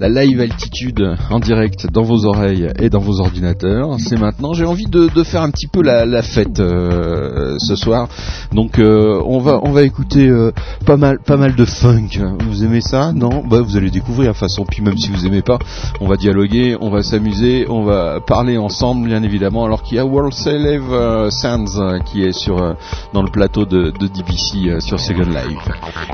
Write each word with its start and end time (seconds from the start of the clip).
la 0.00 0.08
live 0.08 0.40
altitude 0.40 1.16
en 1.30 1.40
direct 1.40 1.90
dans 1.92 2.02
vos 2.02 2.24
oreilles 2.24 2.68
et 2.78 2.88
dans 2.88 3.00
vos 3.00 3.20
ordinateurs. 3.20 3.96
C'est 3.98 4.18
maintenant. 4.18 4.52
J'ai 4.52 4.64
envie 4.64 4.86
de, 4.86 5.08
de, 5.12 5.22
faire 5.22 5.42
un 5.42 5.50
petit 5.50 5.66
peu 5.66 5.82
la, 5.82 6.06
la 6.06 6.22
fête 6.22 6.60
euh, 6.60 7.56
ce 7.58 7.74
soir. 7.74 8.08
Donc 8.52 8.78
euh, 8.78 9.20
on 9.26 9.38
va 9.38 9.60
on 9.62 9.72
va 9.72 9.82
écouter 9.82 10.28
euh, 10.28 10.52
pas 10.86 10.96
mal 10.96 11.18
pas 11.18 11.36
mal 11.36 11.54
de 11.54 11.64
funk. 11.64 12.20
Vous 12.48 12.64
aimez 12.64 12.80
ça? 12.80 13.12
Non? 13.12 13.42
Bah 13.48 13.60
vous 13.60 13.76
allez 13.76 13.90
découvrir 13.90 14.32
de 14.32 14.36
façon. 14.36 14.64
Puis 14.64 14.82
même 14.82 14.96
si 14.96 15.10
vous 15.10 15.26
aimez 15.26 15.42
pas, 15.42 15.58
on 16.00 16.06
va 16.06 16.16
dialoguer, 16.16 16.76
on 16.80 16.90
va 16.90 17.02
s'amuser, 17.02 17.66
on 17.68 17.82
va 17.82 18.20
parler 18.20 18.56
ensemble 18.56 19.08
bien 19.08 19.22
évidemment. 19.22 19.64
Alors 19.64 19.82
qu'il 19.82 19.96
y 19.96 20.00
a 20.00 20.06
World 20.06 20.32
Celeb 20.32 20.82
Sands 21.30 21.98
qui 22.06 22.22
est 22.22 22.32
sur 22.32 22.56
dans 23.12 23.22
le 23.22 23.30
plateau 23.30 23.64
de, 23.64 23.90
de 23.98 24.06
DBC 24.06 24.80
sur 24.80 25.00
Second 25.00 25.28
Life. 25.30 25.68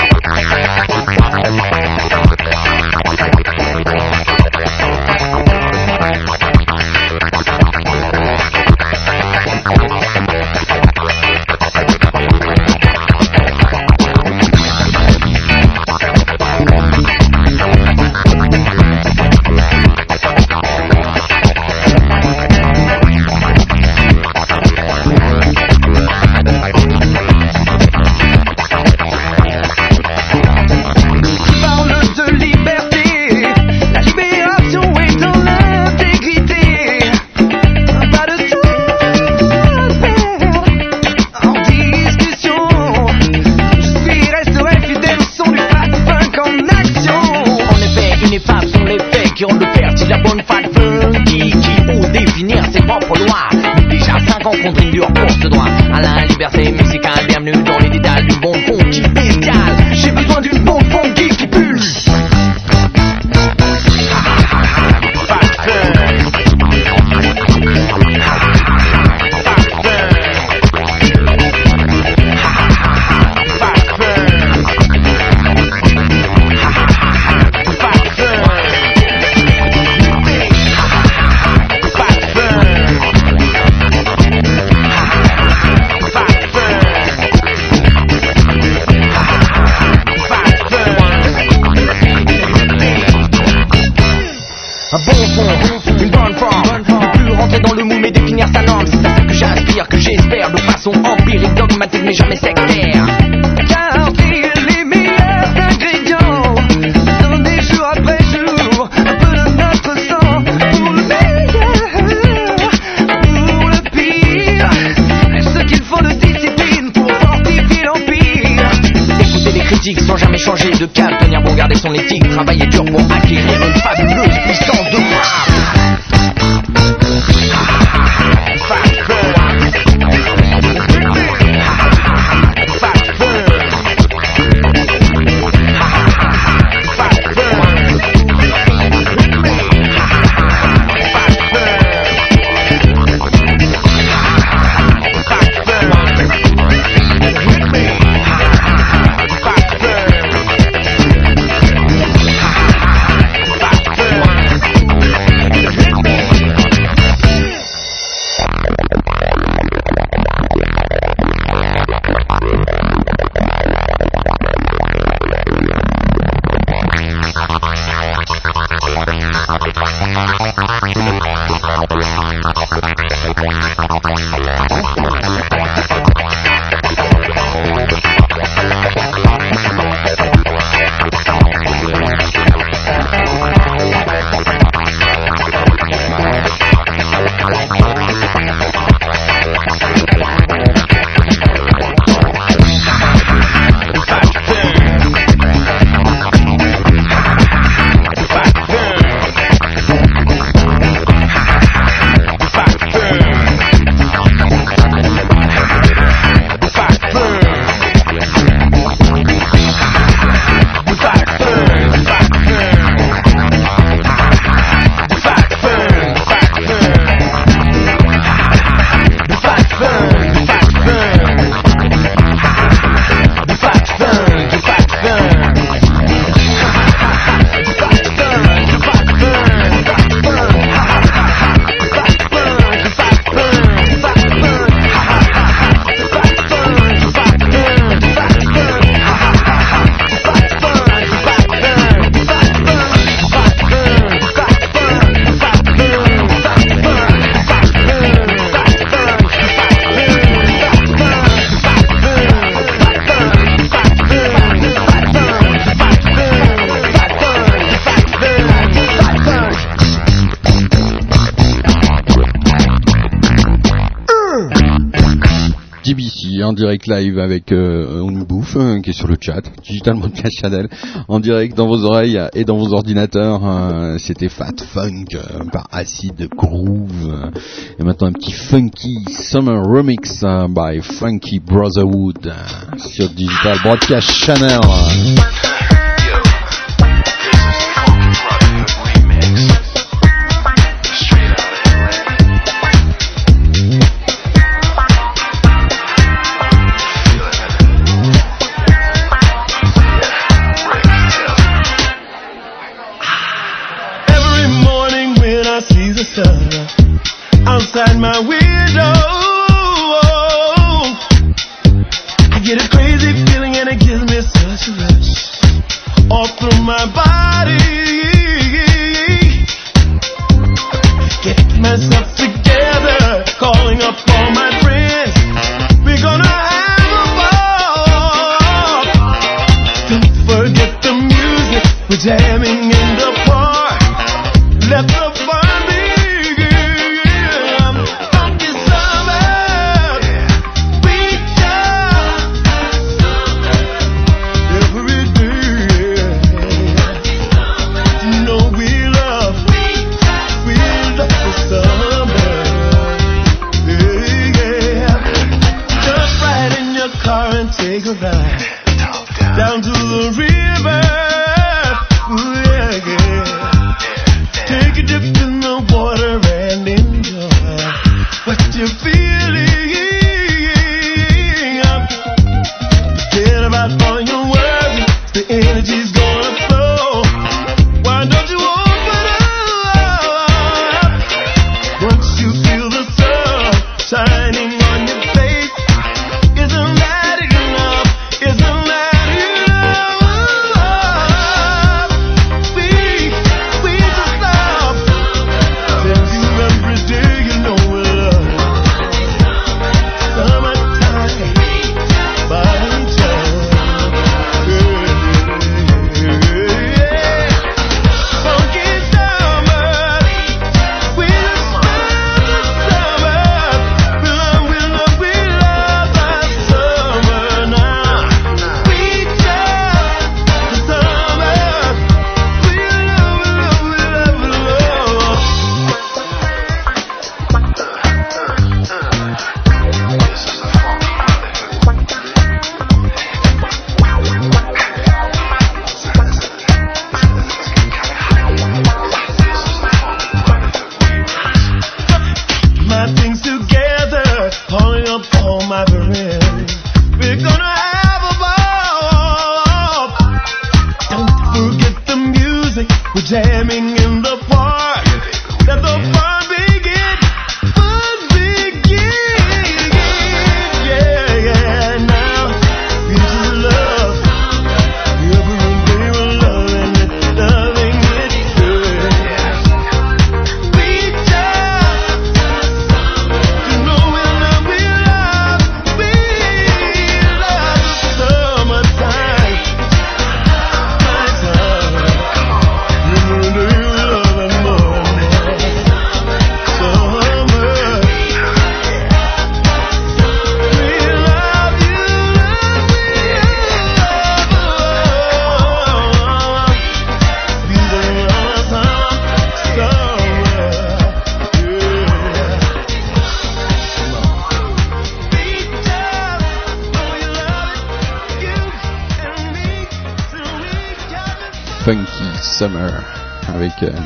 live 266.88 267.19
avec 267.19 267.51
euh, 267.51 268.01
On 268.01 268.12
bouffe 268.12 268.56
hein, 268.57 268.81
qui 268.81 268.92
est 268.92 268.94
sur 268.94 269.07
le 269.07 269.16
chat, 269.19 269.42
Digital 269.63 270.00
Podcast 270.00 270.38
Channel, 270.39 270.69
en 271.07 271.19
direct 271.19 271.56
dans 271.56 271.68
vos 271.68 271.84
oreilles 271.84 272.22
et 272.34 272.44
dans 272.44 272.57
vos 272.57 272.74
ordinateurs. 272.74 273.44
Hein. 273.44 273.98
C'était 274.00 274.30
Fat 274.30 274.56
Funk 274.74 275.06
euh, 275.13 275.44
par 275.51 275.68
Acid 275.72 276.28
Groove. 276.36 277.31
Et 277.80 277.84
maintenant 277.84 278.07
un 278.07 278.13
petit 278.13 278.31
funky 278.31 279.06
Summer 279.10 279.63
Remix 279.63 280.24
by 280.50 280.81
Funky 280.81 281.39
Brotherhood 281.39 282.34
sur 282.78 283.10
Digital 283.10 283.57
Broadcast 283.63 284.10
Channel. 284.12 284.60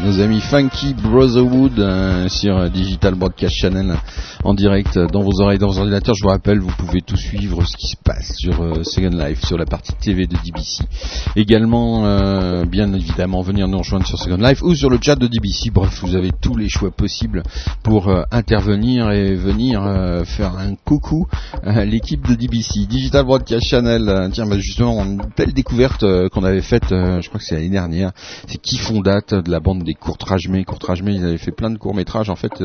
Nos 0.03 0.20
amis 0.20 0.41
Funky 0.41 0.93
Brotherhood 0.93 1.79
euh, 1.79 2.27
sur 2.27 2.70
Digital 2.70 3.15
Broadcast 3.15 3.55
Channel 3.55 3.96
en 4.43 4.53
direct 4.53 4.98
dans 4.98 5.21
vos 5.21 5.41
oreilles, 5.41 5.60
dans 5.60 5.67
vos 5.67 5.79
ordinateurs. 5.79 6.15
Je 6.15 6.24
vous 6.24 6.29
rappelle, 6.29 6.60
vous 6.60 6.74
pouvez 6.77 7.01
tout 7.01 7.17
suivre 7.17 7.63
ce 7.65 7.77
qui 7.77 7.88
se 7.88 7.98
passe 8.03 8.36
sur 8.38 8.62
euh, 8.62 8.83
Second 8.83 9.10
Life, 9.10 9.43
sur 9.45 9.57
la 9.57 9.65
partie 9.65 9.93
TV 9.93 10.25
de 10.25 10.36
DBC. 10.36 10.83
Également, 11.36 12.05
euh, 12.05 12.65
bien 12.65 12.91
évidemment, 12.93 13.41
venir 13.41 13.67
nous 13.67 13.77
rejoindre 13.77 14.05
sur 14.05 14.17
Second 14.17 14.38
Life 14.38 14.62
ou 14.63 14.75
sur 14.75 14.89
le 14.89 14.98
chat 15.01 15.15
de 15.15 15.27
DBC. 15.27 15.69
Bref, 15.71 16.00
vous 16.01 16.15
avez 16.15 16.31
tous 16.41 16.55
les 16.55 16.69
choix 16.69 16.91
possibles 16.91 17.43
pour 17.83 18.10
euh, 18.10 18.24
intervenir 18.31 19.12
et 19.12 19.36
venir 19.36 19.81
faire 20.25 20.57
un 20.57 20.75
coucou 20.75 21.27
à 21.63 21.86
l'équipe 21.86 22.27
de 22.27 22.36
DBC. 22.36 22.86
Digital 22.88 23.25
Broadcast 23.25 23.65
Channel, 23.65 24.29
tiens, 24.31 24.45
bah, 24.48 24.57
justement, 24.57 25.03
une 25.03 25.21
belle 25.38 25.53
découverte 25.53 26.05
qu'on 26.29 26.43
avait 26.43 26.62
faite, 26.62 26.86
je 26.89 27.27
crois 27.27 27.39
que 27.39 27.45
c'est 27.45 27.55
l'année 27.55 27.69
dernière, 27.69 28.12
c'est 28.48 28.60
qui 28.60 28.77
font 28.77 29.01
date 29.01 29.33
de 29.33 29.51
la 29.51 29.60
bande 29.60 29.83
des 29.83 29.93
Courtrajmés. 29.93 30.63
Courtrajmés, 30.63 31.13
ils 31.13 31.25
avaient 31.25 31.38
fait 31.38 31.51
plein 31.51 31.69
de 31.69 31.77
courts-métrages. 31.77 32.29
En 32.29 32.36
fait, 32.36 32.63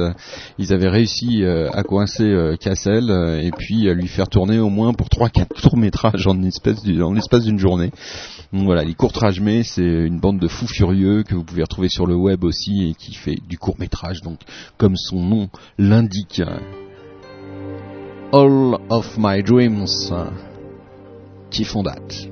ils 0.58 0.72
avaient 0.72 0.88
réussi 0.88 1.42
à 1.72 1.82
coincer 1.82 2.24
euh, 2.24 2.56
Cassel 2.56 3.10
euh, 3.10 3.40
et 3.40 3.50
puis 3.50 3.88
à 3.88 3.94
lui 3.94 4.08
faire 4.08 4.28
tourner 4.28 4.58
au 4.58 4.68
moins 4.68 4.92
pour 4.92 5.08
3-4 5.08 5.60
courts 5.62 5.76
métrages 5.76 6.26
en 6.26 6.34
l'espace 6.34 6.82
d'une 6.82 7.58
journée. 7.58 7.90
Donc 8.52 8.64
voilà, 8.64 8.84
les 8.84 8.94
courts-métrages, 8.94 9.40
mais 9.40 9.62
c'est 9.62 9.82
une 9.82 10.20
bande 10.20 10.38
de 10.38 10.48
fous 10.48 10.68
furieux 10.68 11.22
que 11.22 11.34
vous 11.34 11.44
pouvez 11.44 11.62
retrouver 11.62 11.88
sur 11.88 12.06
le 12.06 12.14
web 12.14 12.44
aussi 12.44 12.90
et 12.90 12.94
qui 12.94 13.14
fait 13.14 13.36
du 13.48 13.58
court 13.58 13.76
métrage, 13.78 14.22
donc 14.22 14.38
comme 14.76 14.96
son 14.96 15.22
nom 15.22 15.48
l'indique. 15.78 16.42
All 18.32 18.76
of 18.88 19.16
My 19.18 19.42
Dreams 19.42 19.86
qui 21.50 21.64
font 21.64 21.82
date. 21.82 22.28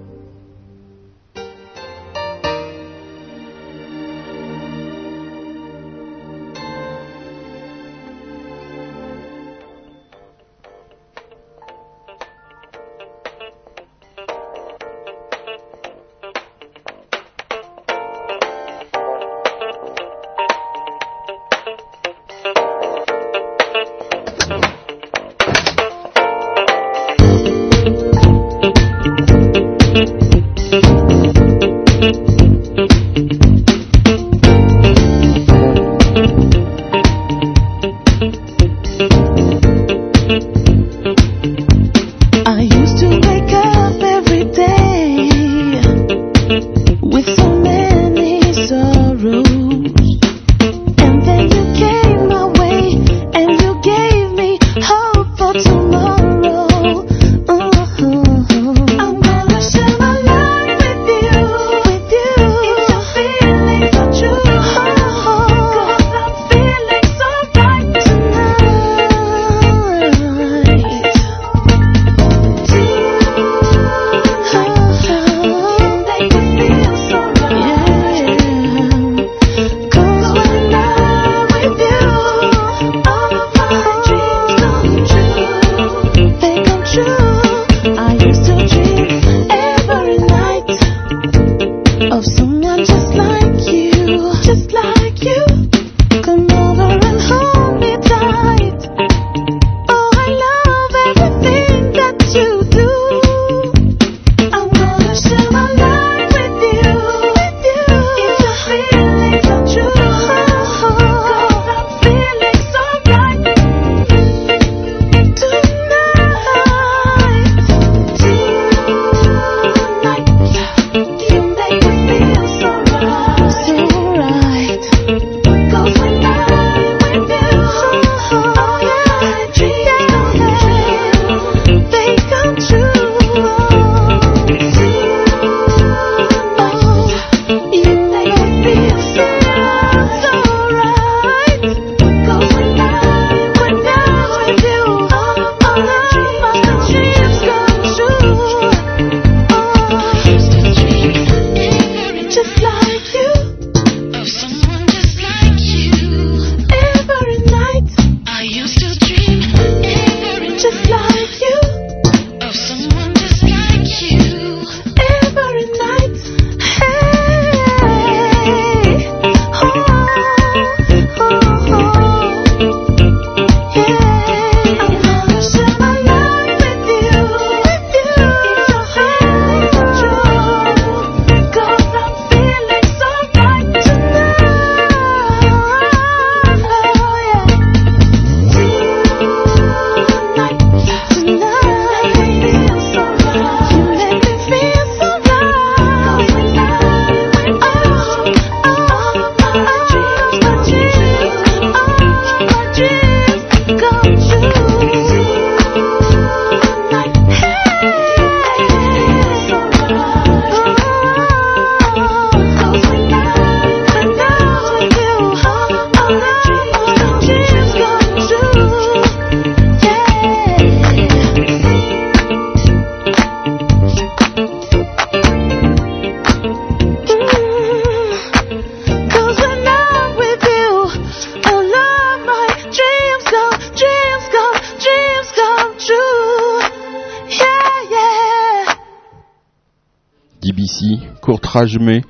Mais 241.81 242.03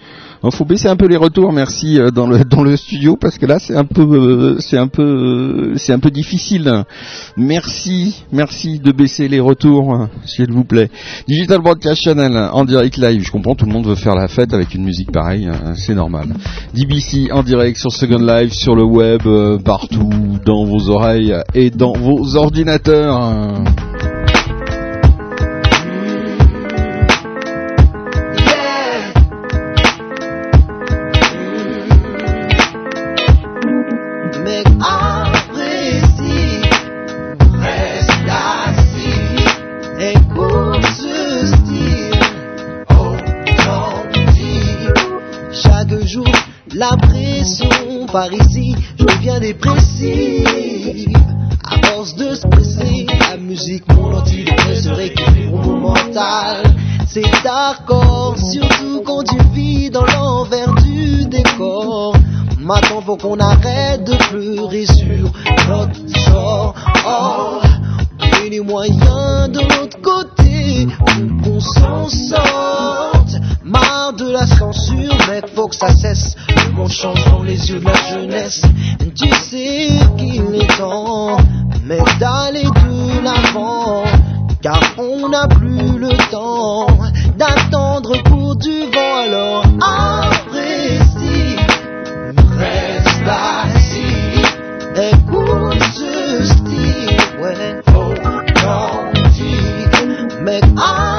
Il 0.43 0.51
faut 0.53 0.65
baisser 0.65 0.89
un 0.89 0.97
peu 0.97 1.07
les 1.07 1.17
retours, 1.17 1.53
merci 1.53 1.99
euh, 1.99 2.11
dans 2.11 2.27
le 2.27 2.45
dans 2.45 2.63
le 2.63 2.77
studio 2.77 3.17
parce 3.17 3.39
que 3.39 3.47
là 3.47 3.59
c'est 3.59 3.77
un 3.77 3.85
peu 3.85 4.03
euh, 4.03 4.57
c'est 4.59 4.77
un 4.77 4.89
peu 4.89 5.03
euh, 5.03 5.75
c'est 5.77 5.93
un 5.93 5.99
peu 5.99 6.11
difficile. 6.11 6.85
Merci, 7.37 8.25
merci 8.33 8.79
de 8.79 8.93
baisser 8.93 9.29
les 9.29 9.41
retours, 9.41 10.09
s'il 10.25 10.51
vous 10.51 10.65
plaît. 10.65 10.91
Digital 11.29 11.61
Broadcast 11.61 12.03
Channel 12.03 12.37
en 12.53 12.65
direct 12.65 12.97
live. 12.97 13.23
Je 13.23 13.31
comprends, 13.31 13.55
tout 13.55 13.67
le 13.67 13.73
monde 13.73 13.87
veut 13.87 13.95
faire 13.95 14.15
la 14.15 14.29
fête 14.29 14.53
avec 14.53 14.75
une 14.75 14.85
musique 14.85 15.13
pareille, 15.13 15.47
hein, 15.47 15.75
c'est 15.77 15.95
normal. 15.95 16.29
DBC 16.75 17.33
en 17.33 17.43
direct 17.43 17.77
sur 17.77 17.93
Second 17.93 18.19
Live, 18.19 18.53
sur 18.53 18.75
le 18.75 18.85
web, 18.85 19.23
partout, 19.65 20.11
dans 20.45 20.65
vos 20.65 20.91
oreilles 20.91 21.35
et 21.55 21.71
dans 21.71 21.93
vos 21.93 22.37
ordinateurs. 22.37 23.65
Par 48.15 48.33
ici, 48.33 48.77
je 48.97 49.05
deviens 49.05 49.41
dépressif. 49.41 51.09
À 51.65 51.85
force 51.89 52.15
de 52.15 52.33
se 52.37 52.47
presser, 52.47 53.07
la 53.29 53.37
musique 53.39 53.83
mon 53.93 54.15
antidépresseur 54.17 55.01
équilibre 55.01 55.59
mon 55.67 55.81
mental. 55.81 56.63
C'est 57.09 57.43
d'accord, 57.43 58.37
surtout 58.39 59.03
quand 59.05 59.25
tu 59.25 59.37
vis 59.53 59.91
dans 59.91 60.07
l'envers 60.07 60.73
du 60.75 61.27
décor. 61.27 62.15
Maintenant 62.61 63.01
faut 63.05 63.17
qu'on 63.17 63.41
arrête 63.41 64.05
de 64.05 64.15
pleurer 64.31 64.87
sur 64.87 65.33
notre 65.69 66.09
sort. 66.27 66.75
Oh, 67.05 67.59
et 68.45 68.49
les 68.49 68.61
moyens 68.61 69.51
de 69.51 69.59
l'autre 69.59 70.01
côté 70.01 70.87
qu'on 71.43 71.59
s'en 71.59 72.09
sorte. 72.09 73.24
Marre 73.65 74.13
de 74.13 74.31
la 74.31 74.47
censure, 74.47 75.17
mec, 75.27 75.47
faut 75.55 75.69
que 75.69 75.75
ça 75.75 75.89
cesse. 75.95 76.37
Le 76.67 76.73
monde 76.73 76.91
change 76.91 77.25
dans 77.31 77.43
les 77.43 77.71
yeux 77.71 77.81
de 77.81 77.87
la 77.87 77.95
jeunesse. 78.11 78.61
Tu 79.17 79.31
sais 79.31 79.89
qu'il 80.19 80.55
est 80.55 80.77
temps, 80.77 81.39
mais 81.83 81.97
d'aller 82.21 82.65
de 82.65 83.25
l'avant. 83.25 84.05
Car 84.61 84.81
on 84.99 85.31
n'a 85.31 85.49
plus 85.49 85.99
le 85.99 86.11
temps 86.31 86.89
d'attendre 87.39 88.23
pour 88.25 88.55
du 88.57 88.85
vent, 88.93 89.17
alors 89.25 89.65
apprécie. 89.81 91.57
Reste 92.59 93.27
assis, 93.27 94.43
écoute 94.95 95.83
ce 95.95 96.45
style, 96.45 97.17
ouais, 97.43 97.81
authentique, 97.95 99.55
mais 100.43 100.61
apprécie. 100.77 101.14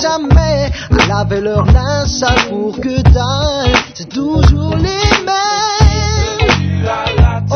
Jamais 0.00 0.70
à 0.90 1.06
laver 1.06 1.40
leur 1.40 1.64
linge 1.66 2.08
sale 2.08 2.48
pour 2.48 2.78
que 2.80 3.02
dalle. 3.02 3.72
C'est 3.94 4.08
toujours 4.08 4.76
les 4.76 5.08
mêmes. 5.26 5.48
Oh, 7.50 7.54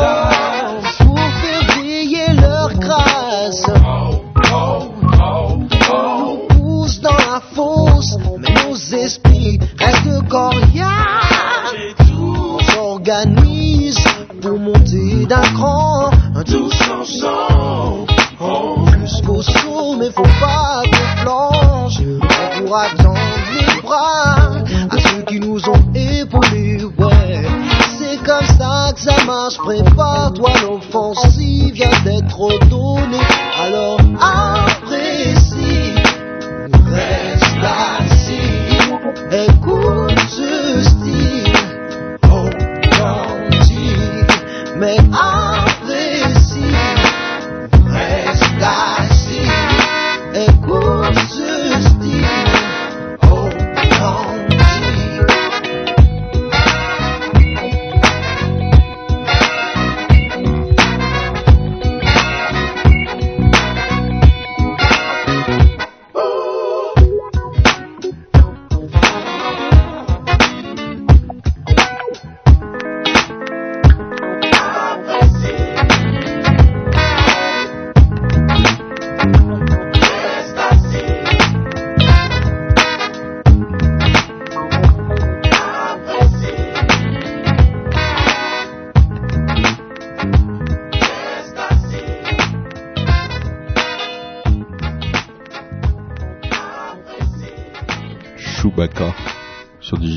pour 0.99 1.17
faire 1.17 1.65
briller 1.67 2.33
leur 2.33 2.73
grâce. 2.73 3.65
On 5.91 6.47
pousse 6.49 6.99
dans 7.01 7.11
la 7.11 7.41
fosse, 7.55 8.17
mais 8.39 8.53
nos 8.65 8.75
esprits 8.75 9.59
restent 9.79 10.27
coriaces. 10.27 10.89
On 12.19 12.59
s'organise 12.71 13.99
pour 14.41 14.59
monter 14.59 15.25
d'un 15.25 15.41
cran, 15.53 16.11
tous 16.45 16.75
ensemble. 16.91 18.11
Plus 18.91 19.21
qu'au 19.25 19.41
sommet, 19.41 20.11
faut 20.11 20.23
pas. 20.39 20.82
À 22.75 22.89
ceux 24.97 25.21
qui 25.27 25.39
nous 25.39 25.59
ont 25.69 25.93
épaulés, 25.93 26.83
ouais. 26.83 27.45
C'est 27.99 28.17
comme 28.25 28.47
ça 28.57 28.91
que 28.95 28.99
ça 28.99 29.23
marche, 29.25 29.57
prépare-toi, 29.57 30.49
l'offensive 30.63 31.71
vient 31.75 32.01
d'être 32.03 32.39
ordonnée. 32.39 33.32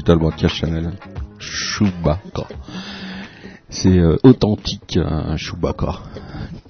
Digital 0.07 0.21
Broadcast 0.21 0.55
Channel. 0.55 0.93
Chewbacca. 1.41 2.47
C'est 3.69 3.99
euh, 3.99 4.17
authentique, 4.23 4.97
un 5.05 5.37
Chewbacca. 5.37 5.99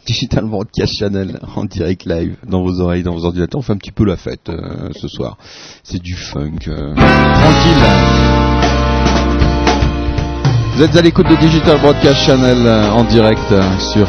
Digital 0.07 0.47
Broadcast 0.47 0.97
Channel 0.97 1.39
en 1.55 1.67
direct 1.67 2.07
live 2.07 2.37
dans 2.49 2.63
vos 2.63 2.81
oreilles, 2.81 3.03
dans 3.03 3.13
vos 3.13 3.27
ordinateurs. 3.27 3.59
On 3.59 3.63
fait 3.63 3.75
un 3.75 3.77
petit 3.77 3.93
peu 3.93 4.07
la 4.07 4.17
fête 4.17 4.49
euh, 4.49 4.89
ce 4.99 5.07
soir. 5.09 5.37
C'est 5.83 6.01
du 6.01 6.15
funk 6.15 6.61
euh, 6.69 6.95
tranquille. 6.95 7.85
Vous 10.75 10.83
êtes 10.83 10.97
à 10.97 11.03
l'écoute 11.03 11.29
de 11.29 11.37
Digital 11.37 11.79
Broadcast 11.83 12.25
Channel 12.25 12.67
en 12.67 13.05
direct 13.05 13.53
sur 13.93 14.09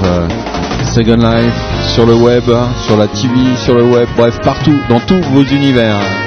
Second 0.96 1.18
Life, 1.18 1.94
sur 1.94 2.06
le 2.06 2.16
web, 2.16 2.46
sur 2.86 2.96
la 2.96 3.08
TV, 3.08 3.58
sur 3.66 3.76
le 3.76 3.84
web, 3.84 4.08
bref, 4.16 4.40
partout, 4.42 4.80
dans 4.88 5.02
tous 5.02 5.22
vos 5.34 5.44
univers. 5.44 6.27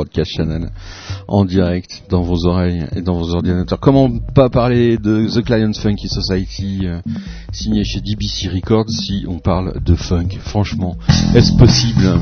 Broadcast 0.00 0.32
Channel 0.32 0.70
en 1.28 1.44
direct 1.44 2.04
dans 2.08 2.22
vos 2.22 2.46
oreilles 2.46 2.86
et 2.96 3.02
dans 3.02 3.18
vos 3.18 3.34
ordinateurs. 3.34 3.78
Comment 3.80 4.10
pas 4.34 4.48
parler 4.48 4.96
de 4.96 5.26
The 5.28 5.44
Client 5.44 5.72
Funky 5.74 6.08
Society 6.08 6.80
euh, 6.84 7.00
signé 7.52 7.84
chez 7.84 8.00
DBC 8.00 8.48
Records 8.48 8.88
si 8.88 9.26
on 9.28 9.40
parle 9.40 9.82
de 9.84 9.94
funk? 9.94 10.28
Franchement, 10.40 10.96
est-ce 11.34 11.52
possible? 11.58 12.18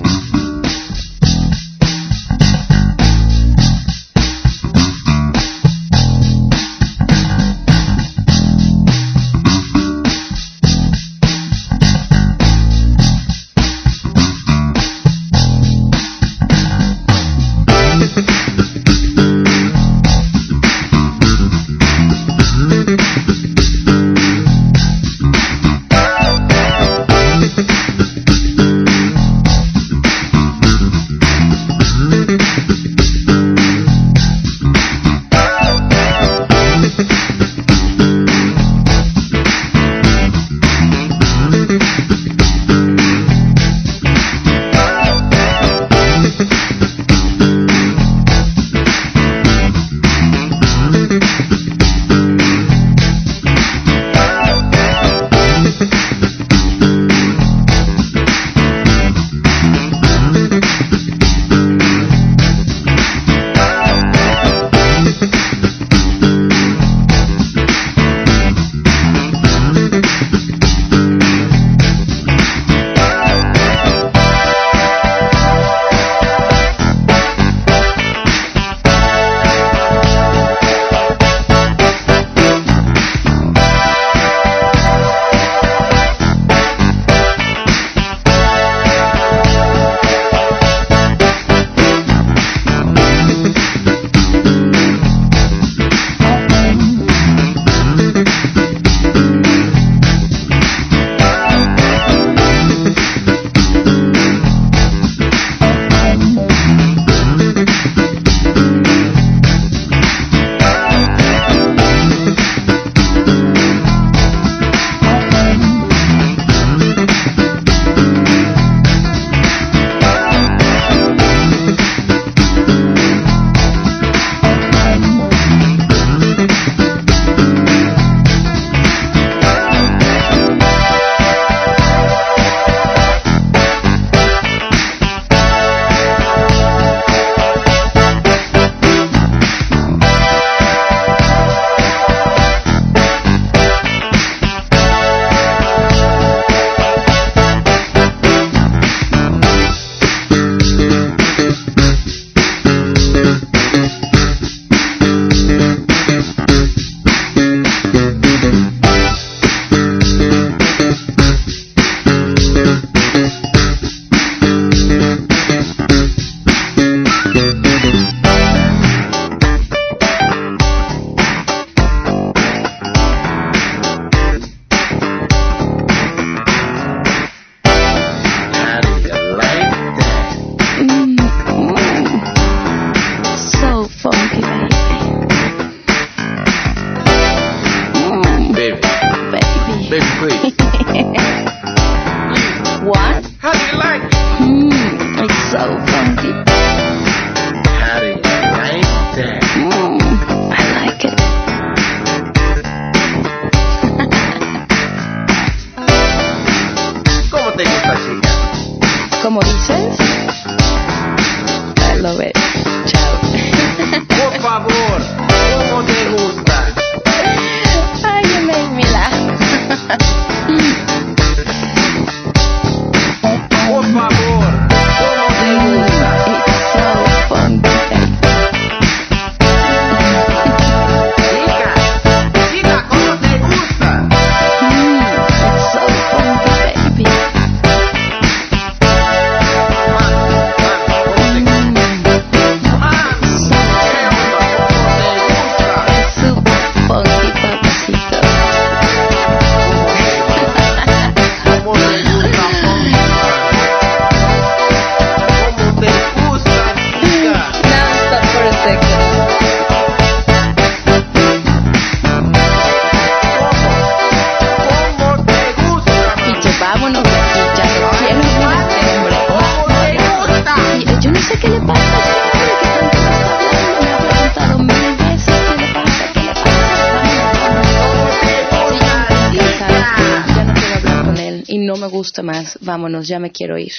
y 281.48 281.58
no 281.58 281.76
me 281.76 281.88
gusta 281.88 282.22
más. 282.22 282.58
Vámonos, 282.60 283.08
ya 283.08 283.18
me 283.18 283.32
quiero 283.32 283.58
ir. 283.58 283.72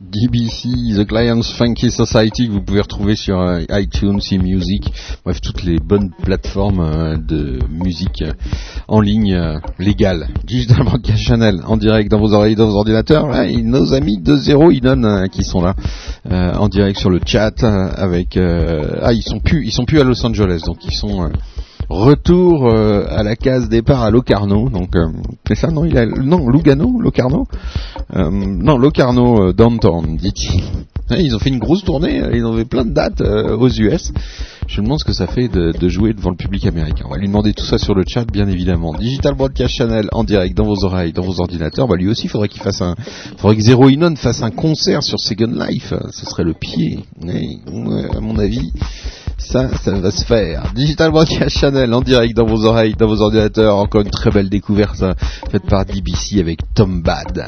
DBC, 0.00 0.96
The 0.96 1.06
Clients 1.06 1.42
Funky 1.58 1.90
Society, 1.90 2.48
que 2.48 2.52
vous 2.52 2.62
pouvez 2.62 2.80
retrouver 2.80 3.16
sur 3.16 3.38
euh, 3.38 3.60
iTunes, 3.70 4.18
eMusic, 4.30 4.90
bref, 5.26 5.42
toutes 5.42 5.62
les 5.62 5.78
bonnes 5.78 6.10
plateformes 6.22 6.80
euh, 6.80 7.16
de 7.18 7.58
musique 7.68 8.22
euh, 8.22 8.32
en 8.88 9.02
ligne 9.02 9.38
légale. 9.78 10.28
Digital 10.46 10.84
Broadcast 10.84 11.22
Channel, 11.22 11.60
en 11.66 11.76
direct 11.76 12.10
dans 12.10 12.18
vos 12.18 12.32
oreilles, 12.32 12.54
dans 12.54 12.68
vos 12.68 12.76
ordinateurs. 12.76 13.26
Ouais, 13.26 13.52
et 13.52 13.62
nos 13.62 13.92
amis 13.92 14.18
de 14.18 14.36
euh, 14.36 15.26
qui 15.26 15.44
sont 15.44 15.60
là, 15.60 15.74
en 16.30 16.68
direct 16.68 16.98
sur 16.98 17.10
le 17.10 17.20
chat, 17.24 17.62
avec... 17.62 18.38
ah, 18.38 19.12
ils 19.12 19.22
sont 19.22 19.38
plus, 19.38 19.66
ils 19.66 19.72
sont 19.72 19.84
plus 19.84 20.00
à 20.00 20.04
Los 20.04 20.24
Angeles, 20.24 20.62
donc 20.64 20.78
ils 20.86 20.94
sont... 20.94 21.30
Retour 21.90 22.68
euh, 22.68 23.04
à 23.10 23.24
la 23.24 23.34
case 23.34 23.68
départ 23.68 24.02
à 24.02 24.10
Locarno, 24.10 24.68
donc 24.68 24.94
euh, 24.94 25.08
c'est 25.48 25.56
ça 25.56 25.72
non 25.72 25.84
il 25.84 25.98
a 25.98 26.06
non 26.06 26.48
Lugano, 26.48 27.00
Locarno, 27.00 27.48
euh, 28.14 28.30
non 28.30 28.78
Locarno 28.78 29.48
euh, 29.48 29.52
downtown 29.52 30.16
dit-il. 30.16 30.62
Ils 31.18 31.34
ont 31.34 31.40
fait 31.40 31.48
une 31.48 31.58
grosse 31.58 31.82
tournée, 31.82 32.22
euh, 32.22 32.36
ils 32.36 32.44
ont 32.44 32.56
fait 32.56 32.64
plein 32.64 32.84
de 32.84 32.92
dates 32.92 33.20
euh, 33.20 33.56
aux 33.56 33.68
US. 33.68 34.12
Je 34.68 34.80
me 34.80 34.84
demande 34.84 35.00
ce 35.00 35.04
que 35.04 35.12
ça 35.12 35.26
fait 35.26 35.48
de, 35.48 35.88
jouer 35.88 36.12
devant 36.12 36.30
le 36.30 36.36
public 36.36 36.64
américain. 36.66 37.06
On 37.08 37.10
va 37.10 37.16
lui 37.16 37.26
demander 37.26 37.52
tout 37.52 37.64
ça 37.64 37.76
sur 37.76 37.92
le 37.92 38.04
chat, 38.06 38.24
bien 38.24 38.46
évidemment. 38.46 38.94
Digital 38.94 39.34
Broadcast 39.34 39.74
Channel 39.74 40.08
en 40.12 40.22
direct 40.22 40.56
dans 40.56 40.66
vos 40.66 40.84
oreilles, 40.84 41.12
dans 41.12 41.24
vos 41.24 41.40
ordinateurs. 41.40 41.88
Bah 41.88 41.96
lui 41.96 42.08
aussi, 42.08 42.28
faudrait 42.28 42.46
qu'il 42.46 42.62
fasse 42.62 42.80
un, 42.80 42.94
faudrait 43.36 43.56
que 43.56 43.62
Zero 43.62 43.88
fasse 44.14 44.42
un 44.44 44.52
concert 44.52 45.02
sur 45.02 45.18
Second 45.18 45.52
Life. 45.68 45.92
Ce 46.12 46.24
serait 46.24 46.44
le 46.44 46.54
pied. 46.54 47.00
À 47.20 48.20
mon 48.20 48.38
avis. 48.38 48.70
Ça, 49.50 49.66
va 49.84 50.12
se 50.12 50.24
faire. 50.24 50.62
Digital 50.76 51.10
Broadcast 51.10 51.58
Channel 51.58 51.92
en 51.92 52.02
direct 52.02 52.36
dans 52.36 52.46
vos 52.46 52.66
oreilles, 52.66 52.94
dans 52.96 53.08
vos 53.08 53.20
ordinateurs. 53.20 53.74
Encore 53.78 54.02
une 54.02 54.10
très 54.10 54.30
belle 54.30 54.48
découverte 54.48 55.02
hein, 55.02 55.14
faite 55.50 55.66
par 55.68 55.84
DBC 55.84 56.38
avec 56.38 56.60
Tom 56.72 57.02
Bad. 57.02 57.46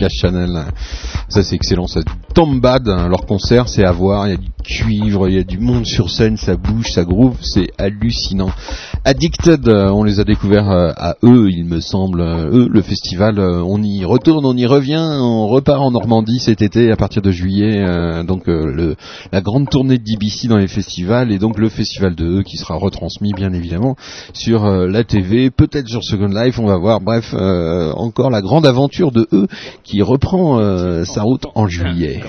Broadcast 0.00 0.16
Channel. 0.20 0.64
Ça 1.28 1.42
c'est 1.42 1.54
excellent, 1.54 1.86
ça 1.86 2.00
tombe 2.34 2.60
bad. 2.60 2.88
hein. 2.88 3.08
Leur 3.08 3.26
concert 3.26 3.68
c'est 3.68 3.84
à 3.84 3.92
voir, 3.92 4.26
il 4.26 4.30
y 4.30 4.34
a 4.34 4.36
du 4.36 4.48
cuivre, 4.64 5.28
il 5.28 5.34
y 5.34 5.38
a 5.38 5.44
du 5.44 5.58
monde 5.58 5.84
sur 5.86 6.10
scène, 6.10 6.36
ça 6.36 6.56
bouge, 6.56 6.90
ça 6.92 7.04
groove, 7.04 7.36
c'est 7.42 7.68
hallucinant. 7.78 8.50
Addicted, 9.04 9.66
euh, 9.68 9.90
on 9.90 10.04
les 10.04 10.20
a 10.20 10.24
découverts 10.24 10.70
euh, 10.70 10.92
à 10.96 11.16
eux, 11.22 11.48
il 11.50 11.64
me 11.64 11.80
semble. 11.80 12.20
Euh, 12.20 12.50
Eux, 12.50 12.68
le 12.70 12.82
festival, 12.82 13.38
on 13.38 13.82
y 13.82 14.04
retourne, 14.04 14.44
on 14.44 14.56
y 14.56 14.66
revient, 14.66 15.00
on 15.00 15.46
repart 15.46 15.80
en 15.80 15.90
Normandie 15.90 16.40
cet 16.40 16.62
été 16.62 16.90
à 16.90 16.96
partir 16.96 17.22
de 17.22 17.30
juillet. 17.30 17.84
donc 18.24 18.46
le, 18.46 18.96
la 19.32 19.40
grande 19.40 19.68
tournée 19.68 19.98
de 19.98 20.04
DBC 20.04 20.48
dans 20.48 20.58
les 20.58 20.68
festivals 20.68 21.32
et 21.32 21.38
donc 21.38 21.58
le 21.58 21.68
festival 21.68 22.14
de 22.14 22.24
eux 22.24 22.42
qui 22.42 22.56
sera 22.56 22.74
retransmis 22.74 23.32
bien 23.32 23.52
évidemment 23.52 23.96
sur 24.32 24.64
euh, 24.64 24.86
la 24.86 25.04
TV, 25.04 25.50
peut-être 25.50 25.88
sur 25.88 26.02
Second 26.02 26.28
Life, 26.28 26.58
on 26.58 26.66
va 26.66 26.76
voir. 26.76 27.00
Bref, 27.00 27.34
euh, 27.34 27.92
encore 27.92 28.30
la 28.30 28.42
grande 28.42 28.66
aventure 28.66 29.12
de 29.12 29.26
eux 29.32 29.46
qui 29.84 30.02
reprend 30.02 30.60
euh, 30.60 31.04
sa 31.04 31.22
route 31.22 31.46
en 31.54 31.66
juillet. 31.66 32.20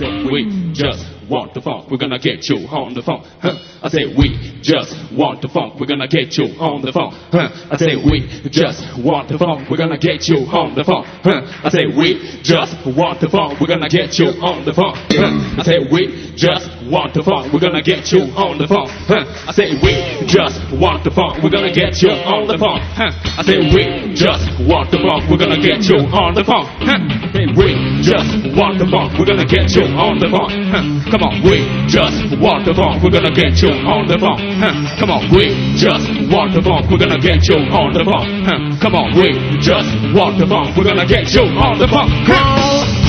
Want 1.31 1.53
the 1.55 1.61
funk, 1.63 1.87
we're 1.89 1.97
gonna 1.97 2.19
get 2.19 2.43
you 2.51 2.67
on 2.67 2.93
the 2.93 3.01
funk. 3.01 3.23
Huh? 3.39 3.55
I 3.79 3.87
say 3.87 4.03
we 4.11 4.59
just 4.59 4.91
want 5.15 5.39
the 5.39 5.47
funk, 5.47 5.79
we're 5.79 5.87
gonna 5.87 6.11
get 6.11 6.35
you 6.35 6.51
on 6.59 6.83
the 6.83 6.91
funk. 6.91 7.15
Huh? 7.31 7.47
I 7.71 7.79
say 7.79 7.95
we 7.95 8.27
just 8.51 8.83
want 8.99 9.31
the 9.31 9.39
funk, 9.39 9.71
we're 9.71 9.79
gonna 9.79 9.97
get 9.97 10.27
you 10.27 10.43
on 10.51 10.75
the 10.75 10.83
funk. 10.83 11.07
Huh? 11.23 11.47
I 11.63 11.71
say 11.71 11.87
we 11.87 12.19
just 12.43 12.75
want 12.83 13.23
the 13.23 13.31
funk, 13.31 13.63
we're 13.63 13.71
gonna 13.71 13.87
get 13.87 14.19
you 14.19 14.35
on 14.43 14.67
the 14.67 14.75
funk. 14.75 14.99
Huh? 15.07 15.31
I 15.55 15.63
say 15.63 15.79
we 15.87 16.35
just 16.35 16.67
want 16.91 17.15
the 17.15 17.23
funk, 17.23 17.55
we're 17.55 17.63
gonna 17.63 17.81
get 17.81 18.11
you 18.11 18.27
on 18.35 18.59
the 18.59 18.67
funk. 18.67 18.91
Huh? 19.07 19.23
I 19.47 19.55
say 19.55 19.71
we 19.79 20.27
just 20.27 20.59
want 20.75 21.07
the 21.07 21.15
funk, 21.15 21.39
we're 21.39 21.55
gonna 21.55 21.71
get 21.71 21.95
you 22.03 22.11
on 22.11 22.43
the 22.51 22.59
funk. 22.59 22.83
Huh? 22.99 23.07
I 23.39 23.41
say 23.47 23.71
we 23.71 24.11
just 24.11 24.51
want 24.67 24.91
the 24.91 24.99
funk, 24.99 25.31
we're 25.31 25.39
gonna 25.39 25.63
get 25.63 25.87
you 25.87 26.03
on 26.11 26.35
the 26.35 26.43
funk. 26.43 26.67
Huh? 26.83 26.99
I 26.99 27.31
say 27.31 27.47
we 27.55 28.03
just 28.03 28.27
want 28.51 28.83
the 28.83 28.87
funk, 28.91 29.15
we're 29.15 29.31
gonna 29.31 29.47
get 29.47 29.71
you 29.71 29.87
on 29.95 30.19
the 30.19 30.27
funk. 30.27 30.51
Huh? 30.75 31.20
Come 31.21 31.33
on, 31.33 31.43
we 31.43 31.61
just 31.85 32.41
walk 32.41 32.65
the 32.65 32.73
funk, 32.73 33.03
we're 33.03 33.11
gonna 33.11 33.29
get 33.29 33.61
you 33.61 33.69
on 33.69 34.07
the 34.07 34.17
funk. 34.17 34.41
Huh? 34.57 34.73
Come 34.97 35.11
on, 35.11 35.29
we 35.29 35.53
just 35.77 36.09
walk 36.33 36.49
the 36.49 36.63
funk, 36.65 36.89
we're 36.89 36.97
gonna 36.97 37.21
get 37.21 37.45
you 37.45 37.57
on 37.69 37.93
the 37.93 38.03
funk. 38.03 38.25
Huh? 38.41 38.81
Come 38.81 38.95
on, 38.95 39.13
we 39.13 39.29
just 39.61 40.17
walk 40.17 40.39
the 40.39 40.47
funk, 40.49 40.75
we're 40.75 40.83
gonna 40.83 41.05
get 41.05 41.29
you 41.29 41.41
on 41.43 41.77
the 41.77 41.87
funk. 41.87 42.09
Huh? 42.25 43.00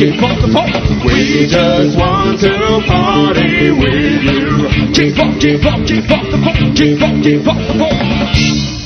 Funk, 0.00 0.12
get 0.12 0.20
funk, 0.20 0.40
get 0.40 0.52
funk 0.52 0.88
the 0.88 0.94
funk. 0.94 1.04
We 1.04 1.46
just 1.46 1.98
want 1.98 2.40
to 2.40 2.82
party 2.86 3.70
with 3.70 4.22
you. 4.22 4.92
Get 4.92 5.16
funk, 5.16 5.40
get 5.40 5.62
funk, 5.62 5.86
get 5.88 6.04
funk 6.08 6.30
the 6.30 6.38
funk, 6.38 6.76
get 6.76 6.98
funk, 6.98 7.24
get 7.24 7.44
funk 7.44 7.66
the 7.66 7.78
funk. 7.78 8.79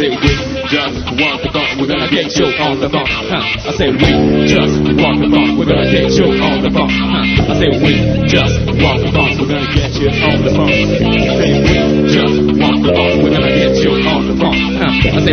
I 0.00 0.08
say 0.08 0.16
we 0.16 0.32
just 0.64 0.96
want 1.12 1.44
the 1.44 1.52
funk, 1.52 1.76
we're 1.76 1.92
gonna 1.92 2.08
get 2.08 2.32
you 2.32 2.48
on 2.56 2.80
the 2.80 2.88
funk. 2.88 3.04
Huh? 3.04 3.68
I 3.68 3.72
say 3.76 3.92
we 3.92 4.48
just 4.48 4.80
want 4.96 5.20
the 5.20 5.28
funk, 5.28 5.60
we're 5.60 5.68
gonna 5.68 5.92
get 5.92 6.08
you 6.16 6.24
on 6.40 6.64
the. 6.64 6.72
Huh? 6.72 7.20
I 7.20 7.60
say 7.60 7.68
we 7.68 7.92
just 8.24 8.64
want 8.80 9.04
the 9.04 9.12
funk, 9.12 9.36
we're 9.36 9.52
gonna 9.52 9.68
get 9.76 9.92
you 10.00 10.08
on 10.08 10.40
the 10.40 10.56
funk. 10.56 10.72
Huh? 10.72 11.20
I 11.20 11.36
say 11.36 11.52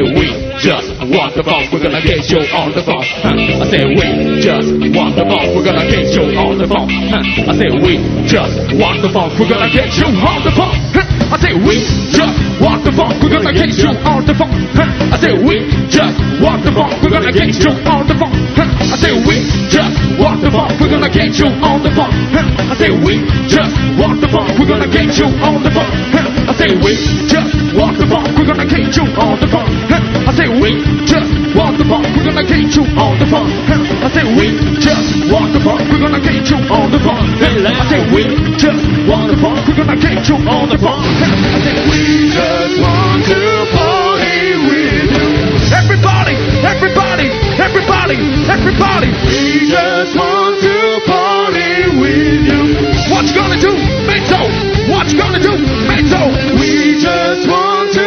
we 0.03 0.27
just 0.59 0.99
want 1.15 1.31
the 1.31 1.43
funk, 1.47 1.71
we're 1.71 1.79
gonna 1.79 2.03
get 2.03 2.27
you 2.27 2.43
on 2.51 2.67
the 2.75 2.83
funk. 2.83 3.07
Huh? 3.23 3.63
I 3.63 3.71
say 3.71 3.87
we 3.87 4.03
just 4.51 4.67
want 4.91 5.15
the 5.15 5.23
funk, 5.31 5.47
we're 5.55 5.63
gonna 5.63 5.87
get 5.87 6.11
you 6.11 6.27
on 6.35 6.59
the 6.59 6.67
funk. 6.67 6.91
Huh? 7.07 7.23
I 7.23 7.53
say 7.55 7.71
we 7.71 8.03
just 8.27 8.51
want 8.75 8.99
the 8.99 9.15
funk, 9.15 9.31
we're 9.39 9.47
gonna 9.47 9.71
get 9.71 9.95
you 9.95 10.11
on 10.11 10.43
the 10.43 10.51
funk. 10.51 10.75
Huh? 10.91 11.07
I 11.31 11.39
say 11.39 11.55
we 11.55 11.75
just 12.11 12.35
want 12.59 12.83
the 12.83 12.91
we're 13.21 13.26
gonna 13.47 13.63
get 13.63 13.79
you 13.79 13.91
on 14.03 14.25
the 14.27 14.35
funk. 14.35 14.51
Huh? 14.75 14.83
I 15.07 15.15
say 15.23 15.31
we 15.39 15.63
just 15.87 16.19
want 16.43 16.67
the 16.67 16.71
funk, 16.75 16.91
we're 16.99 17.15
gonna 17.15 17.31
get 17.31 17.55
you 17.55 17.71
on 17.87 18.03
the 18.03 18.15
funk. 18.19 18.35
Huh? 18.59 18.67
I 18.67 18.95
say 18.99 19.15
we 19.23 19.39
just 19.71 19.95
want 20.19 20.43
the 20.43 20.51
funk, 20.51 20.75
we're 20.83 20.91
gonna 20.91 21.07
get 21.07 21.31
you 21.39 21.47
on 21.63 21.79
the 21.79 21.91
funk. 21.95 22.11
Huh? 22.35 22.43
I 22.43 22.75
say 22.75 22.91
we 22.91 23.23
just 23.47 23.71
want 23.95 24.19
the 24.19 24.27
funk, 24.27 24.51
we're 24.59 24.67
gonna 24.67 24.91
get 24.91 25.15
you 25.15 25.31
on 25.47 25.63
the 25.63 25.71
funk. 25.71 25.87
Huh? 26.11 26.27
I 26.27 26.53
say 26.59 26.75
we 26.75 26.91
just 27.23 27.55
want 27.71 27.95
the 27.95 28.07
funk, 28.11 28.27
we're 28.35 28.51
gonna 28.51 28.67
get 28.67 28.91
you 28.91 29.05
on 29.15 29.39
the 29.39 29.47
funk. 29.47 29.71
Huh? 29.87 30.27
I 30.27 30.31
say 30.35 30.47
we 30.51 30.69
just 31.07 31.31
want 31.55 31.79
the 31.79 31.85
funk, 31.87 32.03
we're 32.19 32.27
gonna 32.27 32.43
get 32.43 32.67
you 32.75 32.83
on 32.99 33.15
the 33.15 33.27
funk. 33.31 33.47
Huh? 33.63 34.03
I 34.03 34.07
say 34.11 34.27
we 34.27 34.59
just 34.83 35.07
want 35.31 35.55
the 35.55 35.61
funk, 35.63 35.87
we're 35.87 36.03
gonna 36.03 36.19
get 36.19 36.43
you 36.51 36.59
on 36.67 36.91
the 36.91 36.99
funk. 36.99 37.23
I 37.39 37.83
say 37.87 38.01
we 38.11 38.27
just 38.59 38.83
want 39.07 39.31
the 39.31 39.39
funk, 39.39 39.63
we're 39.63 39.79
gonna 39.79 39.95
get 39.95 40.19
you 40.27 40.35
on 40.35 40.67
the 40.67 40.77
funk. 40.83 40.99
I 40.99 41.57
say 41.63 41.75
we 41.87 42.27
just 42.35 42.46
everybody. 48.49 49.11
We 49.27 49.67
just 49.67 50.15
want 50.15 50.61
to 50.63 50.75
party 51.05 51.99
with 51.99 52.41
you. 52.47 52.61
What 53.11 53.25
you 53.27 53.35
gonna 53.35 53.59
do, 53.59 53.73
Mento? 54.07 54.41
What 54.89 55.07
you 55.11 55.17
gonna 55.19 55.39
do, 55.39 55.53
Mento? 55.87 56.21
We 56.59 56.95
just 56.99 57.47
want 57.49 57.93
to 57.93 58.06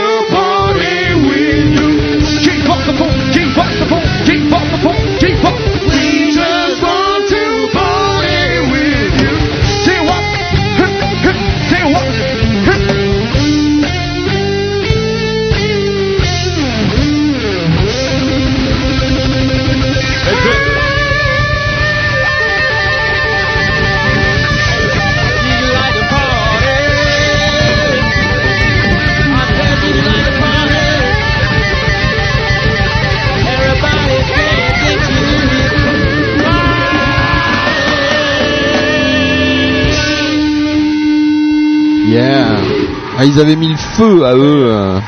Ah, 43.22 43.26
ils 43.26 43.38
avaient 43.38 43.54
mis 43.54 43.68
le 43.68 43.76
feu 43.76 44.24
à 44.24 44.34
eux. 44.34 44.64
euh, 44.64 44.98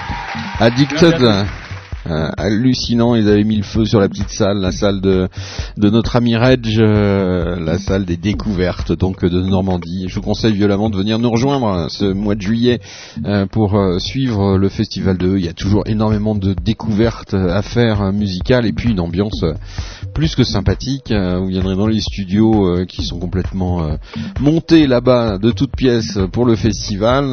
Addicted. 0.60 1.46
Euh, 2.10 2.28
hallucinant, 2.36 3.14
ils 3.14 3.26
avaient 3.28 3.44
mis 3.44 3.56
le 3.56 3.62
feu 3.62 3.84
sur 3.86 4.00
la 4.00 4.08
petite 4.08 4.28
salle, 4.28 4.58
la 4.58 4.72
salle 4.72 5.00
de, 5.00 5.28
de 5.78 5.88
notre 5.88 6.16
ami 6.16 6.36
Reg, 6.36 6.66
euh, 6.78 7.58
la 7.64 7.78
salle 7.78 8.04
des 8.04 8.16
découvertes 8.16 8.92
donc 8.92 9.24
de 9.24 9.40
Normandie. 9.40 10.06
Je 10.08 10.16
vous 10.16 10.20
conseille 10.20 10.52
violemment 10.52 10.90
de 10.90 10.96
venir 10.96 11.20
nous 11.20 11.30
rejoindre 11.30 11.68
euh, 11.68 11.86
ce 11.88 12.04
mois 12.04 12.34
de 12.34 12.42
juillet 12.42 12.80
euh, 13.24 13.46
pour 13.46 13.76
euh, 13.76 13.98
suivre 14.00 14.58
le 14.58 14.68
festival 14.68 15.16
de. 15.16 15.38
Il 15.38 15.44
y 15.44 15.48
a 15.48 15.52
toujours 15.52 15.84
énormément 15.86 16.34
de 16.34 16.54
découvertes 16.54 17.34
à 17.34 17.62
faire 17.62 18.02
euh, 18.02 18.12
musicales 18.12 18.66
et 18.66 18.72
puis 18.72 18.90
une 18.90 19.00
ambiance 19.00 19.42
euh, 19.44 19.54
plus 20.12 20.34
que 20.34 20.44
sympathique. 20.44 21.10
euh, 21.10 21.38
Vous 21.38 21.46
viendrez 21.46 21.76
dans 21.76 21.86
les 21.86 22.00
studios 22.00 22.66
euh, 22.66 22.84
qui 22.84 23.04
sont 23.04 23.18
complètement 23.18 23.82
euh, 23.82 23.96
montés 24.40 24.86
là-bas 24.86 25.38
de 25.38 25.50
toutes 25.50 25.74
pièces 25.76 26.18
pour 26.32 26.44
le 26.44 26.56
festival 26.56 27.32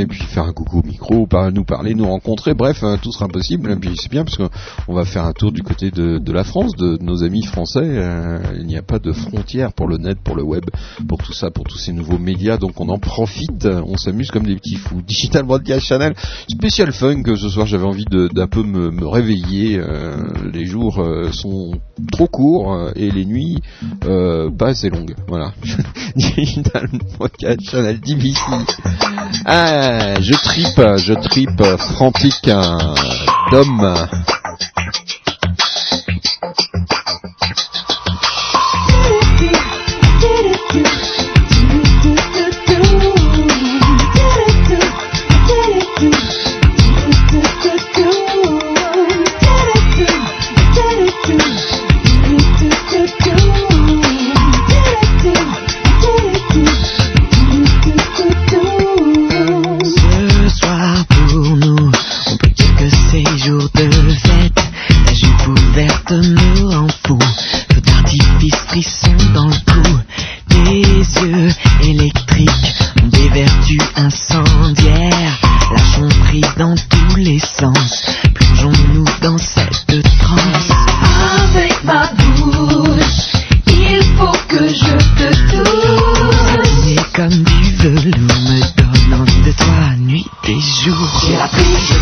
et 0.00 0.06
puis 0.06 0.20
faire 0.20 0.44
un 0.44 0.52
coucou 0.52 0.80
au 0.80 0.86
micro, 0.86 1.28
nous 1.52 1.64
parler, 1.64 1.94
nous 1.94 2.06
rencontrer. 2.06 2.54
Bref, 2.54 2.84
tout 3.02 3.12
sera 3.12 3.28
possible. 3.28 3.70
Et 3.70 3.76
puis 3.76 3.90
c'est 3.96 4.10
bien 4.10 4.24
parce 4.24 4.36
qu'on 4.36 4.94
va 4.94 5.04
faire 5.04 5.24
un 5.24 5.32
tour 5.32 5.52
du 5.52 5.62
côté 5.62 5.90
de, 5.90 6.32
la 6.32 6.44
France, 6.44 6.76
de, 6.76 6.98
nos 7.02 7.22
amis 7.24 7.44
français. 7.44 8.40
Il 8.58 8.66
n'y 8.66 8.76
a 8.76 8.82
pas 8.82 8.98
de 8.98 9.12
frontières 9.12 9.72
pour 9.72 9.88
le 9.88 9.98
net, 9.98 10.18
pour 10.22 10.36
le 10.36 10.42
web, 10.42 10.64
pour 11.08 11.18
tout 11.18 11.32
ça, 11.32 11.50
pour 11.50 11.64
tous 11.64 11.78
ces 11.78 11.92
nouveaux 11.92 12.18
médias. 12.18 12.56
Donc 12.56 12.80
on 12.80 12.88
en 12.88 12.98
profite, 12.98 13.66
on 13.66 13.96
s'amuse 13.96 14.30
comme 14.30 14.46
des 14.46 14.56
petits 14.56 14.76
fous. 14.76 15.02
Digital 15.06 15.44
Broadcast 15.44 15.86
Channel, 15.86 16.14
spécial 16.48 16.92
funk. 16.92 17.24
Ce 17.36 17.48
soir, 17.48 17.66
j'avais 17.66 17.86
envie 17.86 18.06
d'un 18.06 18.46
peu 18.46 18.62
me, 18.62 19.06
réveiller. 19.06 19.80
Les 20.52 20.66
jours 20.66 21.04
sont 21.32 21.72
trop 22.20 22.28
courts 22.28 22.74
euh, 22.74 22.92
et 22.96 23.10
les 23.10 23.24
nuits 23.24 23.62
euh, 24.04 24.50
pas 24.50 24.68
assez 24.68 24.90
longues. 24.90 25.14
Voilà. 25.26 25.52
Digital 26.16 26.88
Broadcast 27.16 27.62
Channel 27.70 27.98
DBC. 27.98 28.40
Je 29.46 30.32
tripe, 30.42 30.98
je 30.98 31.14
tripe, 31.14 31.62
frantique, 31.78 32.48
euh, 32.48 32.76
d'homme. 33.50 33.96
Ouverte 66.10 66.26
me 66.26 66.74
rend 66.74 66.88
fou. 67.06 67.18
Feu 67.72 67.80
d'artifice, 67.80 68.54
frisson 68.68 69.16
dans 69.34 69.48
le 69.48 69.54
cou. 69.66 69.98
Tes 70.48 70.82
yeux 70.82 71.48
électriques 71.82 72.74
ont 73.02 73.06
des 73.08 73.28
vertus 73.28 73.82
incendiaires. 73.96 75.38
Lâchons 75.72 76.08
prise 76.26 76.54
dans 76.56 76.74
tous 76.74 77.16
les 77.16 77.38
sens. 77.38 78.06
Plongeons-nous 78.34 79.04
dans 79.22 79.38
cette 79.38 80.02
transe. 80.18 80.70
Avec 81.42 81.84
ma 81.84 82.10
bouche, 82.12 83.32
il 83.66 84.02
faut 84.18 84.38
que 84.48 84.68
je 84.68 84.96
te 85.16 85.28
touche. 85.50 86.88
Et 86.88 86.98
comme 87.14 87.42
du 87.42 87.76
velours 87.76 88.40
me 88.48 88.60
donne 88.76 89.20
envie 89.20 89.42
de 89.42 89.52
toi 89.52 89.96
nuit 89.98 90.26
et 90.48 90.60
jour. 90.60 91.20
J'ai 91.22 91.36
je 91.36 91.99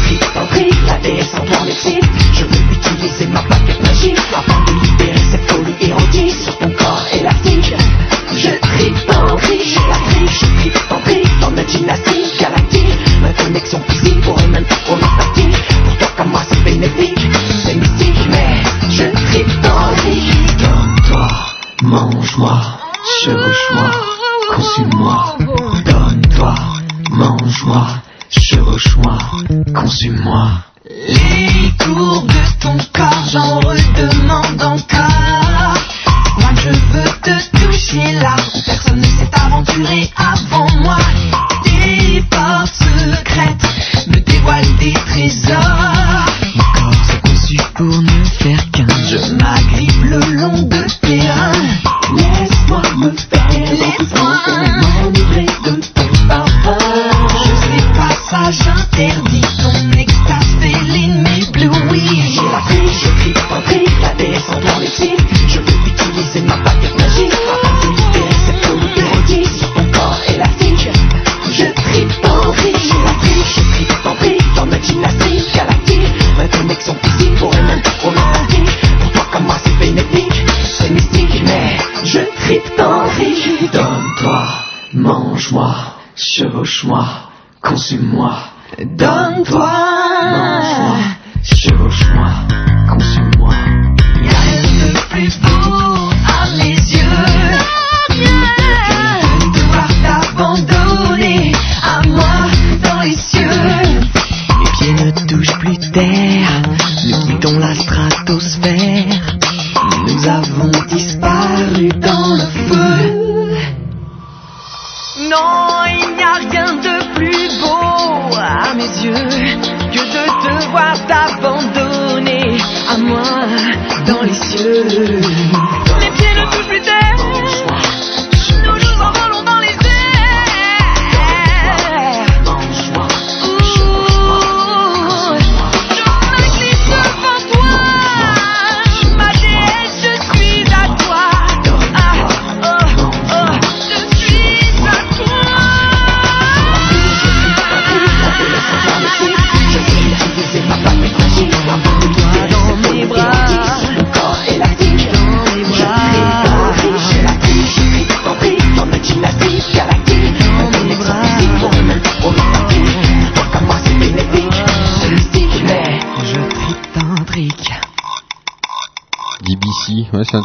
consume-moi. 29.89 30.51
Les 31.09 31.72
courbes 31.82 32.26
de 32.26 32.61
ton 32.61 32.76
corps, 32.93 33.24
j'en 33.32 33.61
redemande 33.61 34.47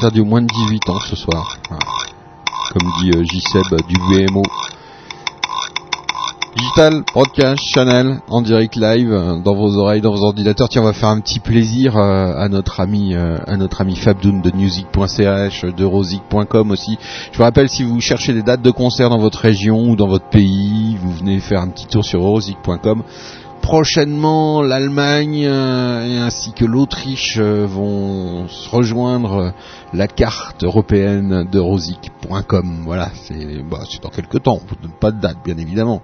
interdit 0.04 0.22
moins 0.22 0.42
de 0.42 0.48
18 0.48 0.90
ans 0.90 1.00
ce 1.00 1.16
soir. 1.16 1.58
Comme 2.74 2.92
dit 3.00 3.12
euh, 3.16 3.24
J-Seb 3.24 3.64
du 3.88 3.96
VMO. 3.96 4.44
Digital 6.58 7.04
Broadcast 7.14 7.64
Channel 7.74 8.20
en 8.28 8.42
direct 8.42 8.76
live 8.76 9.14
euh, 9.14 9.40
dans 9.40 9.56
vos 9.56 9.78
oreilles, 9.78 10.02
dans 10.02 10.12
vos 10.12 10.26
ordinateurs. 10.26 10.68
Tiens, 10.68 10.82
on 10.82 10.86
va 10.86 10.92
faire 10.92 11.08
un 11.08 11.22
petit 11.22 11.40
plaisir 11.40 11.96
euh, 11.96 12.36
à 12.36 12.50
notre 12.50 12.82
ami, 12.82 13.16
euh, 13.16 13.38
à 13.48 13.56
notre 13.56 13.80
ami 13.80 13.96
Fabdoun 13.96 14.42
de 14.42 14.52
music.ch, 14.52 15.66
de 15.66 15.86
rosic.com 15.86 16.72
aussi. 16.72 16.98
Je 17.32 17.38
vous 17.38 17.44
rappelle 17.44 17.70
si 17.70 17.84
vous 17.84 18.02
cherchez 18.02 18.34
des 18.34 18.44
dates 18.44 18.62
de 18.62 18.72
concert 18.72 19.10
dans 19.10 19.20
votre 19.20 19.40
région 19.40 19.84
ou 19.90 19.96
dans 19.96 20.08
votre 20.08 20.28
pays, 20.28 20.98
vous 21.02 21.14
venez 21.14 21.40
faire 21.40 21.62
un 21.62 21.70
petit 21.70 21.88
tour 21.88 22.04
sur 22.04 22.22
rosic.com. 22.22 23.04
Prochainement, 23.64 24.62
l'Allemagne 24.62 25.48
euh, 25.48 26.26
ainsi 26.26 26.52
que 26.52 26.66
l'Autriche 26.66 27.38
euh, 27.40 27.66
vont 27.66 28.50
se 28.50 28.70
rejoindre 28.70 29.34
euh, 29.36 29.52
la 29.94 30.08
carte 30.08 30.66
européenne 30.66 31.48
de 31.50 31.60
rosic.com. 31.60 32.82
Voilà, 32.84 33.10
c'est 33.24 33.64
bah, 33.64 33.80
c'est 33.90 34.04
dans 34.04 34.10
quelques 34.10 34.44
temps. 34.44 34.60
Pas 35.00 35.12
de 35.12 35.22
date, 35.22 35.38
bien 35.46 35.58
évidemment. 35.58 36.02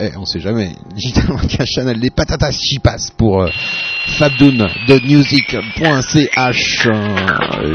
Eh, 0.00 0.10
on 0.16 0.26
sait 0.26 0.40
jamais. 0.40 0.72
Digital 0.94 1.38
Channel, 1.64 1.96
les 1.96 2.10
patatas 2.10 2.58
j'y 2.60 2.80
passe 2.80 3.12
pour 3.16 3.42
euh, 3.42 3.50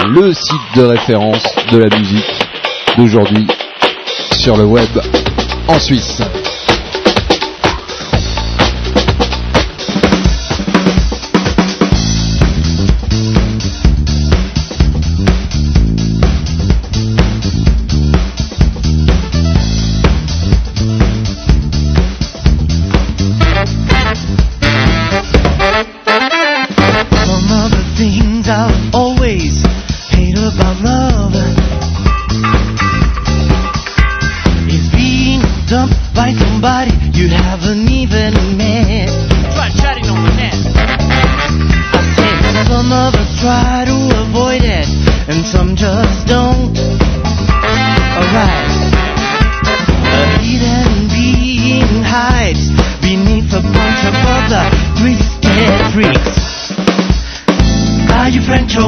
le 0.10 0.34
site 0.34 0.76
de 0.76 0.82
référence 0.82 1.44
de 1.72 1.78
la 1.78 1.98
musique 1.98 2.36
d'aujourd'hui 2.98 3.48
sur 4.34 4.58
le 4.58 4.66
web 4.66 4.90
en 5.70 5.80
Suisse. 5.80 6.22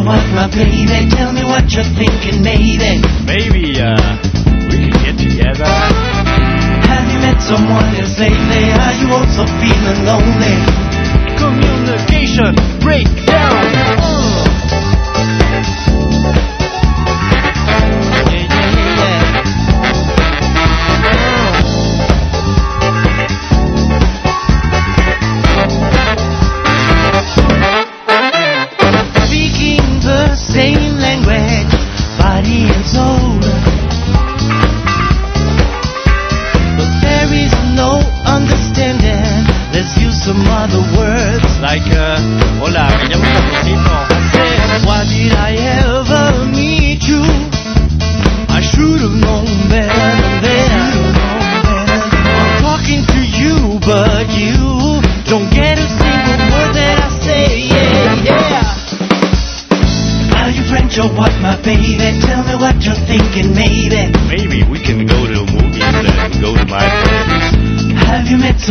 French 0.02 0.34
my 0.34 0.48
baby? 0.50 1.10
Tell 1.14 1.32
me 1.32 1.44
what 1.46 1.70
you're 1.72 1.86
thinking, 1.94 2.42
maybe. 2.42 2.98
Maybe, 3.30 3.78
uh, 3.78 3.94
we 4.66 4.90
could 4.90 4.98
get 5.06 5.18
together. 5.22 5.70
Have 6.90 7.06
you 7.14 7.20
met 7.22 7.38
someone 7.42 7.94
else 7.94 8.18
lately? 8.18 8.64
Are 8.74 8.96
you 8.98 9.14
also 9.14 9.46
feeling 9.62 10.06
lonely? 10.10 10.56
Communication 11.38 12.56
breakdown. 12.82 13.43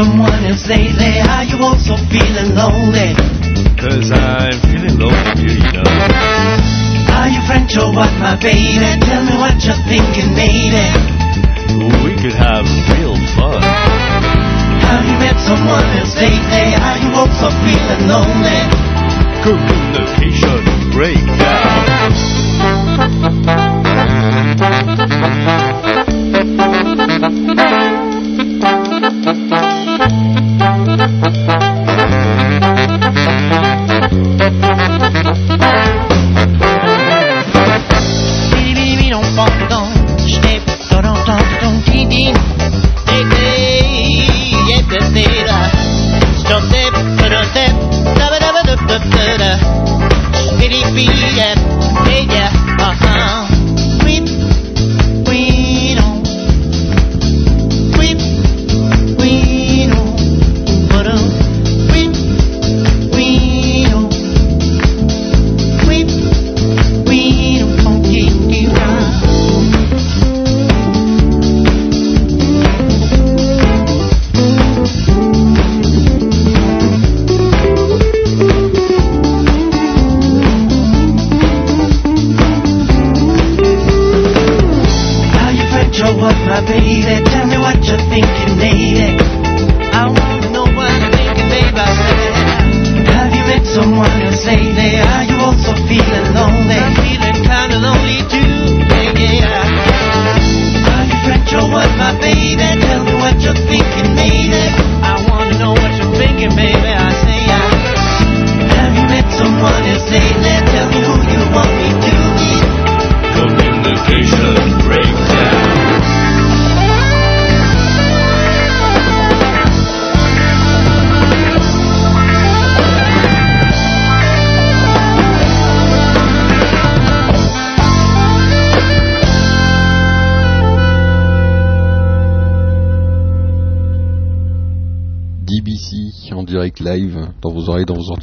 Someone 0.03 0.43
else 0.51 0.67
lately? 0.67 1.23
Are 1.23 1.47
you 1.47 1.59
also 1.63 1.95
feeling 2.11 2.59
lonely? 2.59 3.15
Cause 3.79 4.11
I'm 4.11 4.59
feeling 4.67 4.99
lonely 4.99 5.63
you 5.63 5.71
know. 5.71 5.87
Are 7.19 7.31
you 7.31 7.41
French 7.47 7.79
or 7.79 7.95
what, 7.95 8.11
my 8.19 8.35
baby? 8.43 8.83
Tell 9.07 9.23
me 9.23 9.35
what 9.39 9.55
you're 9.63 9.79
thinking, 9.87 10.35
baby. 10.35 10.87
We 12.03 12.19
could 12.19 12.35
have 12.35 12.67
real 12.91 13.15
fun. 13.39 13.63
Have 14.83 15.07
you 15.07 15.17
met 15.23 15.39
someone 15.39 15.87
else 15.99 16.15
lately? 16.19 16.67
Are 16.83 16.99
you 16.99 17.11
also 17.15 17.47
feeling 17.63 18.03
lonely? 18.11 18.59
Communication 19.47 19.82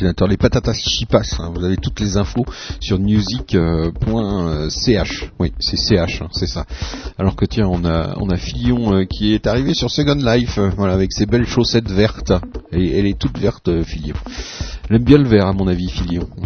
Les 0.01 0.37
patatas 0.37 0.73
chipas, 0.73 1.23
hein, 1.39 1.51
vous 1.53 1.63
avez 1.63 1.75
toutes 1.75 1.99
les 1.99 2.15
infos 2.17 2.45
sur 2.79 2.99
music.ch. 2.99 3.55
Oui, 5.39 5.51
c'est 5.59 5.77
CH, 5.77 6.21
hein, 6.21 6.29
c'est 6.31 6.47
ça. 6.47 6.65
Alors 7.17 7.35
que 7.35 7.45
tiens, 7.45 7.67
on 7.67 7.83
a 7.83 8.15
on 8.17 8.29
a 8.29 8.37
Fillon 8.37 8.93
euh, 8.93 9.05
qui 9.05 9.33
est 9.33 9.47
arrivé 9.47 9.73
sur 9.73 9.91
Second 9.91 10.15
Life, 10.15 10.57
euh, 10.57 10.69
voilà, 10.77 10.93
avec 10.93 11.11
ses 11.11 11.25
belles 11.25 11.47
chaussettes 11.47 11.91
vertes. 11.91 12.31
Et 12.71 12.97
elle 12.97 13.07
est 13.07 13.19
toute 13.19 13.37
verte, 13.37 13.67
euh, 13.67 13.83
Fillon. 13.83 14.15
Elle 14.89 14.99
bien 14.99 15.19
le 15.19 15.27
vert, 15.27 15.45
à 15.45 15.53
mon 15.53 15.67
avis, 15.67 15.89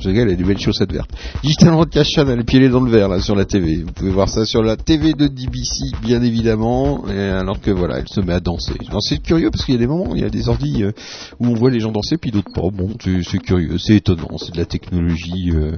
sais 0.03 0.13
qu'elle 0.13 0.29
a 0.29 0.35
des 0.35 0.43
belles 0.43 0.59
chaussettes 0.59 0.91
vertes. 0.91 1.09
Digital 1.43 1.71
Broadcast 1.71 2.11
elle 2.17 2.39
est 2.39 2.43
pieds 2.43 2.69
dans 2.69 2.81
le 2.81 2.91
vert, 2.91 3.07
là, 3.07 3.21
sur 3.21 3.35
la 3.35 3.45
TV. 3.45 3.83
Vous 3.83 3.93
pouvez 3.93 4.11
voir 4.11 4.27
ça 4.27 4.45
sur 4.45 4.61
la 4.61 4.75
TV 4.75 5.13
de 5.13 5.27
DBC, 5.27 5.91
bien 6.01 6.21
évidemment. 6.21 7.05
Alors 7.05 7.61
que 7.61 7.71
voilà, 7.71 7.99
elle 7.99 8.07
se 8.07 8.19
met 8.19 8.33
à 8.33 8.41
danser. 8.41 8.73
C'est 8.99 9.21
curieux 9.21 9.49
parce 9.49 9.65
qu'il 9.65 9.75
y 9.75 9.77
a 9.77 9.79
des 9.79 9.87
moments, 9.87 10.13
il 10.13 10.21
y 10.21 10.25
a 10.25 10.29
des 10.29 10.49
ordi 10.49 10.83
euh, 10.83 10.91
où 11.39 11.47
on 11.47 11.53
voit 11.53 11.69
les 11.69 11.79
gens 11.79 11.91
danser, 11.91 12.17
puis 12.17 12.31
d'autres 12.31 12.51
pas. 12.53 12.69
Bon, 12.69 12.89
c'est 13.01 13.39
curieux, 13.39 13.77
c'est 13.77 13.95
étonnant. 13.95 14.37
C'est 14.37 14.53
de 14.53 14.57
la 14.57 14.65
technologie 14.65 15.51
euh, 15.51 15.77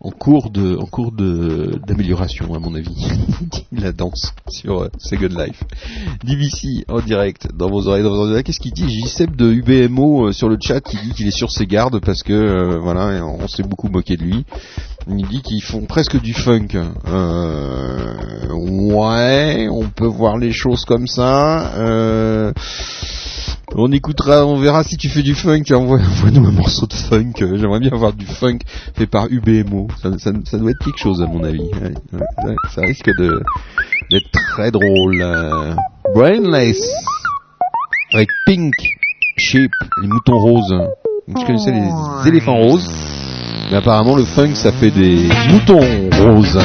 en 0.00 0.10
cours 0.10 0.50
d'amélioration, 0.50 2.54
à 2.54 2.58
mon 2.58 2.74
avis. 2.74 3.06
la 3.72 3.92
danse 3.92 4.32
sur 4.48 4.82
euh, 4.82 4.88
Second 4.98 5.28
Life. 5.28 5.62
DBC 6.24 6.84
en 6.88 7.00
direct 7.00 7.48
dans 7.54 7.68
vos 7.68 7.86
oreilles, 7.86 8.02
dans 8.02 8.10
vos 8.10 8.30
oreilles. 8.30 8.44
Qu'est-ce 8.44 8.60
qu'il 8.60 8.72
dit? 8.72 8.88
JCEP 8.88 9.36
de 9.36 9.52
UBMO 9.52 10.32
sur 10.32 10.48
le 10.48 10.56
chat 10.60 10.80
qui 10.80 10.96
dit 10.96 11.12
qu'il 11.12 11.26
est 11.26 11.36
sur 11.36 11.50
ses 11.50 11.66
gardes 11.66 11.97
parce 12.04 12.22
que 12.22 12.32
euh, 12.32 12.78
voilà, 12.78 13.24
on 13.24 13.46
s'est 13.48 13.62
beaucoup 13.62 13.88
moqué 13.88 14.16
de 14.16 14.22
lui. 14.22 14.44
Il 15.08 15.26
dit 15.26 15.40
qu'ils 15.42 15.62
font 15.62 15.86
presque 15.86 16.20
du 16.20 16.34
funk. 16.34 16.68
Euh, 17.06 18.14
ouais, 18.52 19.68
on 19.70 19.88
peut 19.88 20.06
voir 20.06 20.36
les 20.36 20.52
choses 20.52 20.84
comme 20.84 21.06
ça. 21.06 21.72
Euh, 21.76 22.52
on 23.74 23.92
écoutera, 23.92 24.46
on 24.46 24.56
verra 24.58 24.82
si 24.84 24.96
tu 24.96 25.08
fais 25.08 25.22
du 25.22 25.34
funk. 25.34 25.62
Envoie- 25.72 25.98
Envoie-nous 25.98 26.46
un 26.46 26.52
morceau 26.52 26.86
de 26.86 26.94
funk. 26.94 27.32
J'aimerais 27.38 27.80
bien 27.80 27.92
avoir 27.92 28.12
du 28.12 28.26
funk 28.26 28.58
fait 28.94 29.06
par 29.06 29.26
UBMO. 29.30 29.88
Ça, 30.02 30.10
doit 30.10 30.70
être 30.70 30.84
quelque 30.84 30.98
chose 30.98 31.22
à 31.22 31.26
mon 31.26 31.42
avis. 31.44 31.70
Ça 32.74 32.82
risque 32.82 33.10
de 33.18 33.42
d'être 34.10 34.30
très 34.52 34.70
drôle. 34.70 35.74
Brainless 36.14 36.80
avec 38.14 38.28
Pink 38.46 38.72
Sheep, 39.38 39.70
les 40.02 40.08
moutons 40.08 40.38
roses. 40.38 40.74
Je 41.36 41.44
connaissais 41.44 41.72
les 41.72 42.28
éléphants 42.28 42.56
roses? 42.56 42.90
Mais 43.70 43.76
apparemment 43.76 44.16
le 44.16 44.24
funk 44.24 44.54
ça 44.54 44.72
fait 44.72 44.90
des 44.90 45.28
moutons 45.50 45.80
roses. 46.22 46.58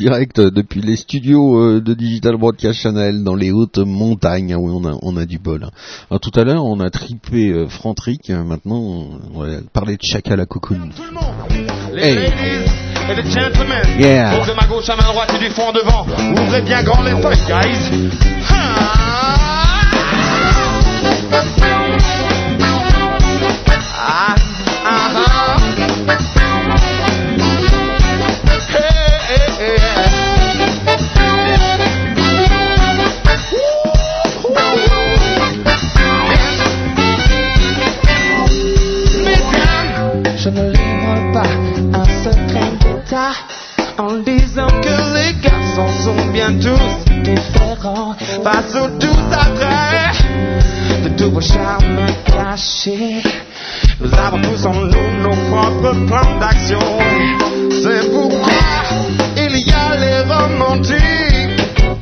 Direct 0.00 0.40
depuis 0.40 0.80
les 0.80 0.96
studios 0.96 1.58
euh, 1.58 1.80
de 1.80 1.92
Digital 1.94 2.36
Broadcast 2.36 2.80
Channel 2.80 3.22
dans 3.22 3.34
les 3.34 3.52
hautes 3.52 3.78
montagnes. 3.78 4.54
Ah 4.54 4.58
oui, 4.58 4.72
on 4.74 4.84
a, 4.88 4.96
on 5.02 5.16
a 5.18 5.26
du 5.26 5.38
bol. 5.38 5.64
hein. 5.64 5.70
Alors, 6.10 6.20
tout 6.20 6.32
à 6.40 6.44
l'heure, 6.44 6.64
on 6.64 6.80
a 6.80 6.88
trippé 6.90 7.50
euh, 7.50 7.68
Frantric. 7.68 8.30
euh, 8.30 8.42
Maintenant, 8.42 8.80
on 9.34 9.40
va 9.42 9.46
parler 9.72 9.96
de 9.96 10.02
Chaka 10.02 10.36
la 10.36 10.46
Cocoon. 10.46 10.88
Les 11.94 12.02
Hey. 12.02 12.14
ladies 12.16 12.70
et 13.10 13.14
les 13.22 13.30
gentlemen. 13.30 13.82
Yeah. 13.98 14.36
Donc 14.38 14.48
de 14.48 14.54
ma 14.54 14.66
gauche 14.66 14.88
à 14.88 14.96
ma 14.96 15.02
droite 15.02 15.32
et 15.36 15.38
du 15.38 15.50
fond 15.50 15.68
en 15.68 15.72
devant. 15.72 16.06
Ouvrez 16.42 16.62
bien 16.62 16.82
grand 16.82 17.02
les 17.02 17.10
feuilles, 17.20 17.46
guys. 17.46 18.10
Ah, 18.48 19.84
tous 46.58 47.12
différents 47.22 48.14
aux 48.14 48.88
doux 48.98 49.08
attraits 49.30 50.24
de 51.04 51.08
tous 51.16 51.30
vos 51.30 51.40
charmes 51.40 52.06
cachés. 52.26 53.22
Nous 54.00 54.12
avons 54.14 54.40
tous 54.42 54.66
en 54.66 54.74
nous 54.74 55.10
nos 55.22 55.36
propres 55.50 55.94
plans 56.06 56.38
d'action. 56.40 56.80
C'est 57.82 58.10
pourquoi 58.10 58.48
il 59.36 59.58
y 59.58 59.72
a 59.72 59.96
les 59.96 60.32
romantiques 60.32 61.00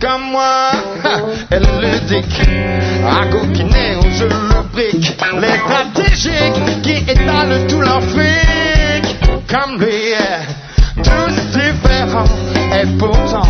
comme 0.01 0.31
moi 0.31 0.71
et 1.51 1.59
les 1.59 1.89
ludiques 1.89 2.49
à 3.07 3.27
coquiner 3.27 3.97
au 3.97 4.11
jeu 4.11 4.29
lubrique. 4.29 5.17
Les 5.41 5.59
stratégiques 5.59 6.83
qui 6.83 7.11
étalent 7.11 7.67
tout 7.69 7.81
leur 7.81 8.03
fric 8.03 9.17
comme 9.49 9.81
lui. 9.81 10.15
Tous 11.03 11.59
différents 11.59 12.25
et 12.73 12.87
pourtant. 12.99 13.48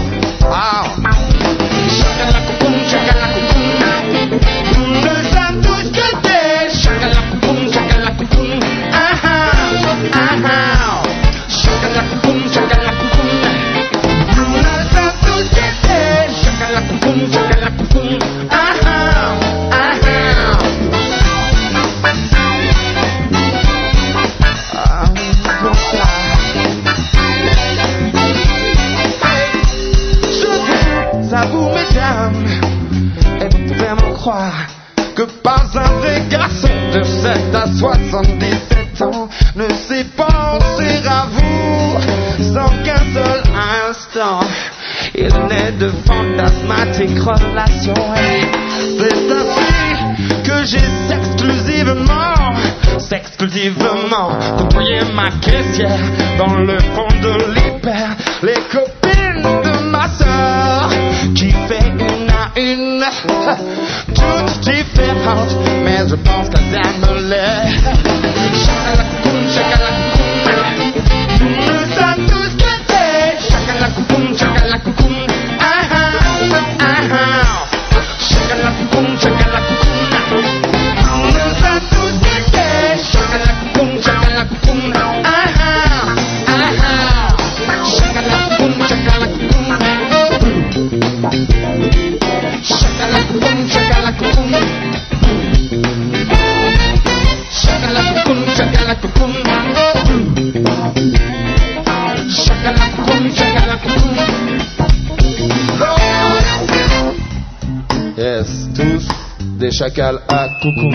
À 110.01 110.49
coucoum. 110.63 110.95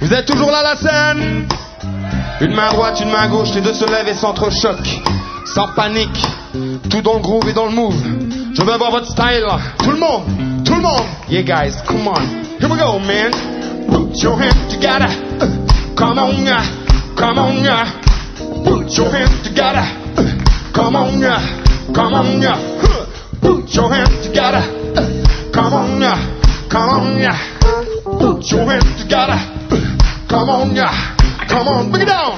Vous 0.00 0.12
êtes 0.12 0.26
toujours 0.26 0.50
là 0.50 0.62
la 0.62 0.76
scène? 0.76 1.48
Une 2.40 2.54
main 2.54 2.70
droite, 2.70 3.00
une 3.00 3.10
main 3.10 3.28
gauche, 3.28 3.52
les 3.54 3.60
deux 3.60 3.74
se 3.74 3.84
lèvent 3.84 4.08
et 4.08 4.14
s'entrechoquent. 4.14 5.00
Sans 5.44 5.68
panique, 5.68 6.22
tout 6.88 7.00
dans 7.02 7.14
le 7.14 7.20
groove 7.20 7.48
et 7.48 7.52
dans 7.52 7.66
le 7.66 7.72
move. 7.72 8.00
Je 8.54 8.62
veux 8.62 8.76
voir 8.76 8.90
votre 8.90 9.10
style. 9.10 9.44
Tout 9.82 9.90
le 9.90 9.98
monde, 9.98 10.22
tout 10.64 10.74
le 10.74 10.82
monde. 10.82 11.02
Yeah 11.28 11.42
guys, 11.42 11.74
come 11.86 12.06
on. 12.06 12.22
Here 12.60 12.68
we 12.68 12.78
go, 12.78 12.98
man. 13.00 13.32
Put 13.88 14.22
your 14.22 14.40
hands 14.40 14.68
together. 14.68 15.08
Come 15.96 16.18
on. 16.18 16.46
Come 17.16 17.38
on. 17.38 17.64
Put 18.64 18.96
your 18.96 19.10
hands 19.10 19.42
together. 19.42 19.84
Come 20.72 20.94
on. 20.94 21.20
Come 21.92 22.14
on. 22.14 22.42
Put 23.40 23.74
your 23.74 23.92
hands 23.92 24.22
together. 24.22 24.62
Come 25.52 25.74
on. 25.74 26.38
Come 26.70 26.88
on, 26.90 27.47
yeah. 28.50 28.56
Put 28.56 28.56
your 28.56 28.70
hands 28.70 29.02
together. 29.02 29.38
Uh, 29.70 30.26
Come 30.28 30.50
on, 30.50 30.76
yeah. 30.76 31.16
Come 31.48 31.68
on, 31.68 31.90
bring 31.90 32.02
it 32.02 32.06
down. 32.06 32.36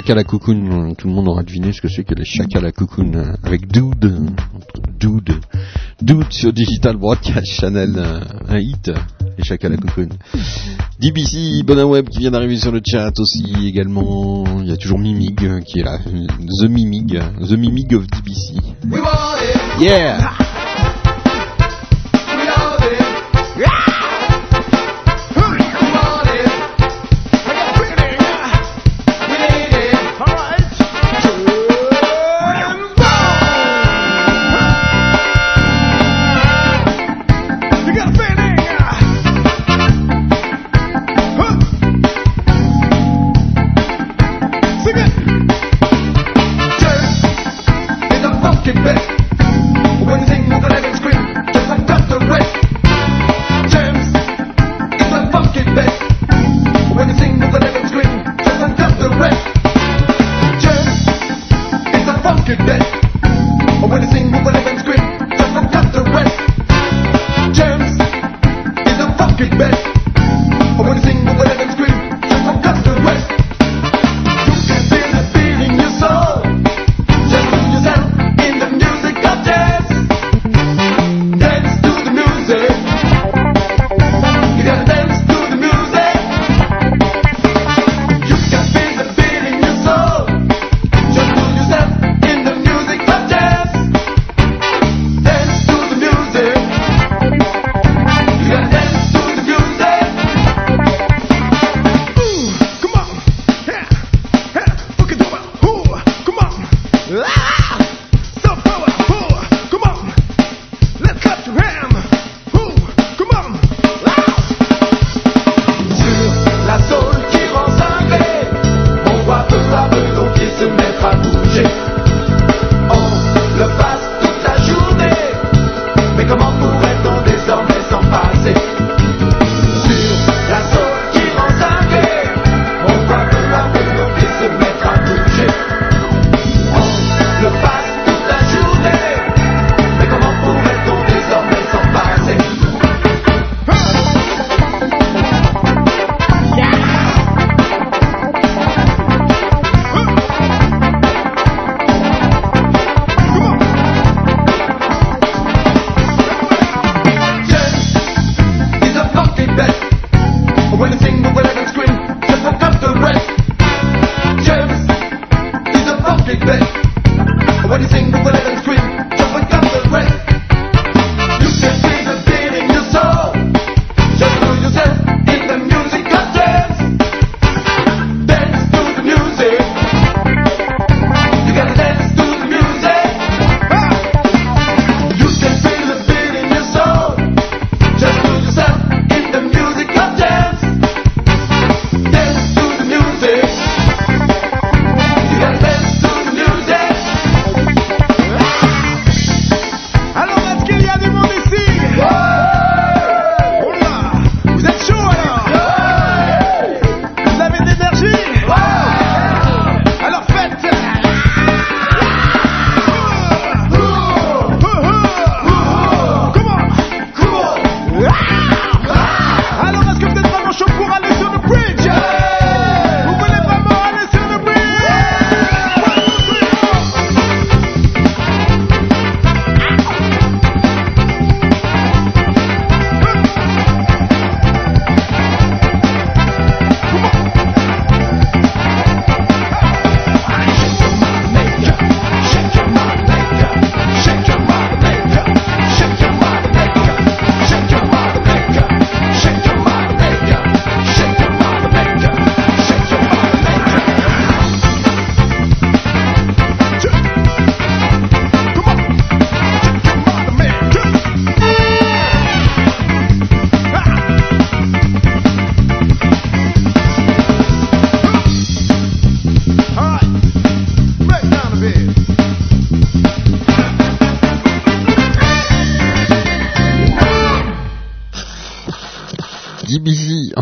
Les 0.00 0.06
Chakala 0.06 0.24
Cocoon, 0.24 0.94
tout 0.96 1.08
le 1.08 1.12
monde 1.12 1.28
aura 1.28 1.42
deviné 1.42 1.74
ce 1.74 1.82
que 1.82 1.88
c'est 1.88 2.04
que 2.04 2.14
les 2.14 2.24
Chakala 2.24 2.72
Cocoon 2.72 3.12
euh, 3.16 3.34
avec 3.44 3.70
Dude, 3.70 4.30
Dude, 4.98 5.34
Dude 6.00 6.32
sur 6.32 6.54
Digital 6.54 6.96
Broadcast 6.96 7.44
Channel, 7.44 7.92
euh, 7.98 8.20
un 8.48 8.58
hit, 8.60 8.90
les 9.36 9.44
Chakala 9.44 9.76
Cocoon. 9.76 10.08
DBC, 10.98 11.62
Bonaweb 11.66 12.08
qui 12.08 12.20
vient 12.20 12.30
d'arriver 12.30 12.56
sur 12.56 12.72
le 12.72 12.80
chat 12.82 13.12
aussi 13.18 13.44
également, 13.66 14.44
il 14.62 14.70
y 14.70 14.72
a 14.72 14.78
toujours 14.78 14.98
Mimig 14.98 15.44
euh, 15.44 15.60
qui 15.60 15.80
est 15.80 15.84
là, 15.84 15.98
The 15.98 16.70
Mimig, 16.70 17.20
The 17.46 17.52
Mimig 17.58 17.94
of 17.94 18.06
DBC. 18.06 18.54
Yeah! 19.80 20.49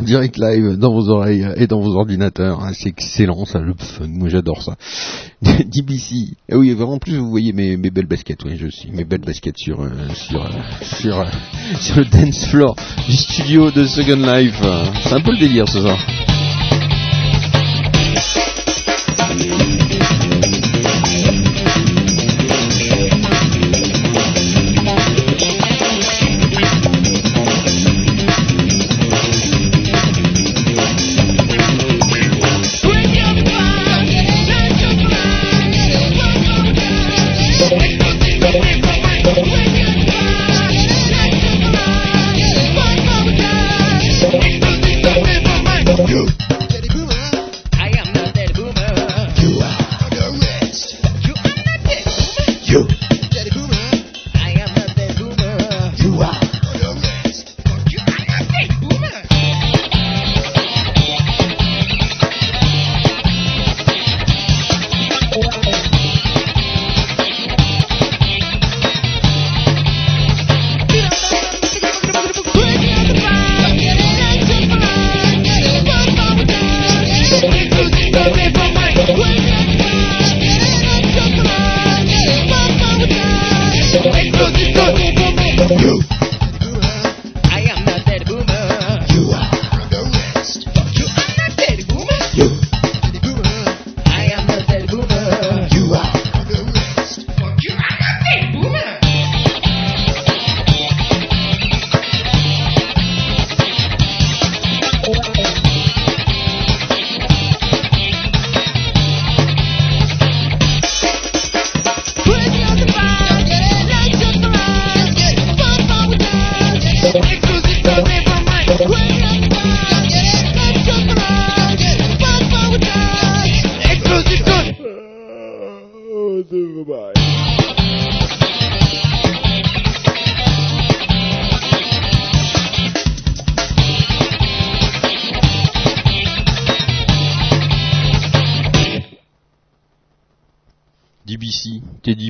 Direct 0.09 0.39
live 0.39 0.79
dans 0.79 0.93
vos 0.93 1.11
oreilles 1.11 1.47
et 1.57 1.67
dans 1.67 1.81
vos 1.81 1.95
ordinateurs. 1.95 2.61
Ah, 2.63 2.71
c'est 2.73 2.89
excellent, 2.89 3.45
ça, 3.45 3.61
le 3.61 3.75
fun. 3.75 4.07
Moi, 4.09 4.31
j'adore 4.31 4.63
ça. 4.63 4.77
DBC. 5.43 6.35
Ah 6.51 6.57
oui, 6.57 6.75
en 6.81 6.99
plus, 6.99 7.19
vous 7.19 7.29
voyez 7.29 7.53
mes, 7.53 7.77
mes 7.77 7.91
belles 7.91 8.07
baskets. 8.07 8.43
Oui, 8.45 8.57
je 8.57 8.69
suis 8.69 8.91
mes 8.91 9.05
belles 9.05 9.21
baskets 9.21 9.59
sur 9.59 9.83
euh, 9.83 9.91
sur 10.15 10.43
euh, 10.43 10.49
sur 10.83 11.21
euh, 11.21 11.27
sur 11.79 11.97
le 11.99 12.05
dance 12.07 12.47
floor 12.47 12.75
du 13.07 13.17
studio 13.17 13.71
de 13.71 13.85
Second 13.85 14.17
Life. 14.17 14.61
C'est 15.05 15.13
un 15.13 15.21
peu 15.21 15.33
le 15.33 15.39
délire 15.39 15.69
ce 15.69 15.81
soir. 15.81 15.99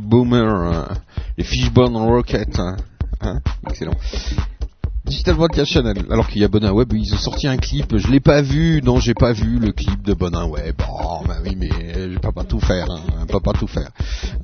Boomer, 0.09 0.43
euh, 0.43 0.85
les 1.37 1.45
Fishbone 1.45 1.95
Rocket, 1.95 2.59
hein, 2.59 2.77
hein, 3.21 3.41
excellent. 3.69 3.93
Digital 5.05 5.37
Broadcast 5.37 5.71
Channel, 5.71 6.07
alors 6.11 6.29
qu'il 6.29 6.41
y 6.41 6.45
a 6.45 6.49
Bonin 6.49 6.73
Web, 6.73 6.93
ils 6.95 7.13
ont 7.13 7.19
sorti 7.19 7.47
un 7.47 7.59
clip, 7.59 7.97
je 7.97 8.09
l'ai 8.09 8.21
pas 8.21 8.41
vu, 8.41 8.81
non 8.83 9.01
j'ai 9.01 9.13
pas 9.13 9.33
vu 9.33 9.59
le 9.59 9.73
clip 9.73 10.03
de 10.03 10.15
Bonin 10.15 10.47
Web. 10.47 10.77
Oh 10.89 11.21
bah 11.27 11.37
oui 11.45 11.57
mais 11.57 11.69
je 11.95 12.19
peux 12.19 12.33
pas 12.33 12.45
tout 12.45 12.61
faire, 12.61 12.91
hein, 12.91 13.01
je 13.21 13.33
peux 13.33 13.41
pas 13.41 13.53
tout 13.53 13.67
faire. 13.67 13.91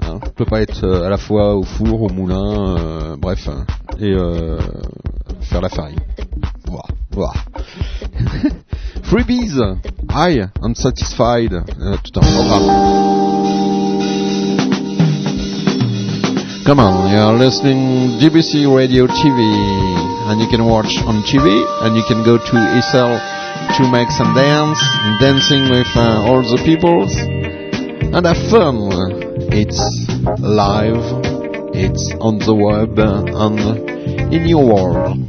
Hein. 0.03 0.21
Je 0.25 0.31
peux 0.31 0.45
pas 0.45 0.61
être 0.61 0.85
euh, 0.85 1.07
à 1.07 1.09
la 1.09 1.17
fois 1.17 1.55
au 1.55 1.63
four, 1.63 2.03
au 2.03 2.09
moulin, 2.11 2.77
euh, 2.79 3.17
bref, 3.17 3.49
hein, 3.49 3.65
et 3.99 4.13
euh, 4.13 4.59
faire 5.41 5.63
la 5.63 5.71
farine. 5.71 6.01
Voilà, 6.67 6.85
voilà. 7.11 7.33
Freebies, 9.03 9.59
I, 10.11 10.45
unsatisfied, 10.63 11.55
euh, 11.55 11.97
tout 12.03 12.21
un 12.21 12.23
programme. 12.23 13.64
Come 16.65 16.81
on, 16.81 17.13
you're 17.13 17.37
listening 17.37 18.17
GBC 18.19 18.65
Radio 18.75 19.07
TV, 19.07 19.39
and 20.31 20.41
you 20.41 20.49
can 20.49 20.65
watch 20.65 20.97
on 21.05 21.21
TV, 21.21 21.61
and 21.85 21.95
you 21.95 22.03
can 22.09 22.25
go 22.25 22.39
to 22.39 22.53
Isel 22.81 23.21
to 23.77 23.93
make 23.93 24.09
some 24.09 24.33
dance, 24.35 24.81
dancing 25.21 25.69
with 25.69 25.87
uh, 25.95 26.25
all 26.25 26.41
the 26.41 26.57
peoples, 26.65 27.15
and 27.19 28.25
have 28.25 28.41
fun. 28.49 28.89
It's 29.53 29.79
live, 30.41 31.05
it's 31.77 32.15
on 32.19 32.39
the 32.39 32.55
web, 32.57 32.99
and 32.99 34.33
in 34.33 34.49
your 34.49 34.65
world. 34.65 35.21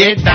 Jetta. 0.00 0.29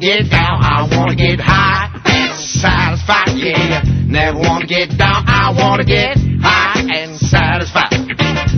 Get 0.00 0.30
down. 0.30 0.62
I 0.62 0.88
wanna 0.90 1.14
get 1.14 1.38
high 1.38 1.90
and 2.06 2.38
satisfied. 2.40 3.36
Yeah. 3.36 3.82
Never 4.06 4.38
wanna 4.38 4.66
get 4.66 4.96
down. 4.96 5.24
I 5.26 5.52
wanna 5.54 5.84
get 5.84 6.16
high 6.40 6.80
and 6.80 7.16
satisfied. 7.18 7.92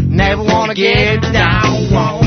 Never 0.08 0.42
wanna 0.44 0.74
get 0.74 1.20
down. 1.20 2.21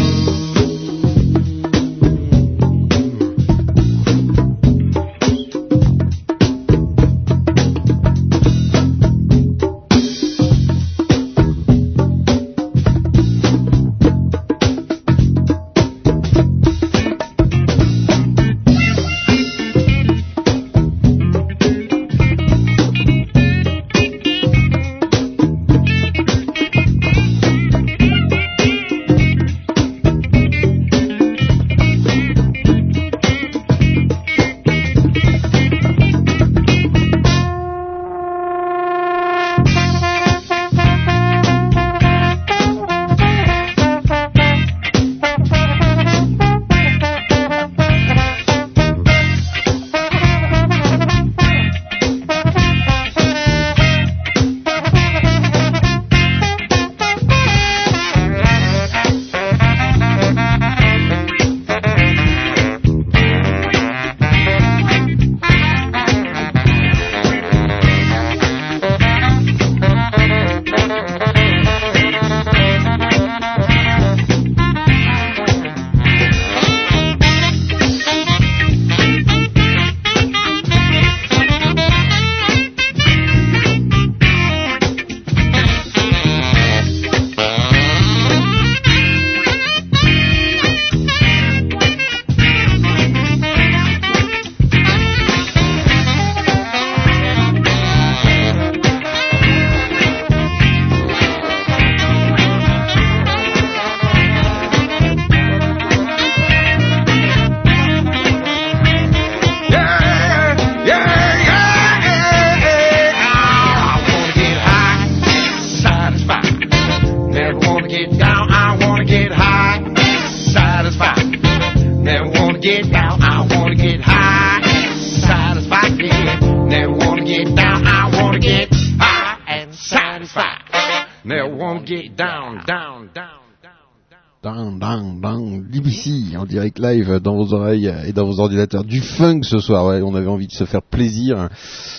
Live 136.80 137.19
dans 137.23 137.35
vos 137.35 137.53
oreilles 137.53 137.93
et 138.07 138.14
dans 138.14 138.26
vos 138.26 138.39
ordinateurs. 138.39 138.84
Du 138.84 139.02
funk 139.02 139.41
ce 139.43 139.60
soir, 139.60 139.85
ouais, 139.85 140.02
on 140.02 140.15
avait 140.15 140.27
envie 140.27 140.47
de 140.47 140.52
se 140.52 140.65
faire 140.65 140.81
plaisir, 140.81 141.49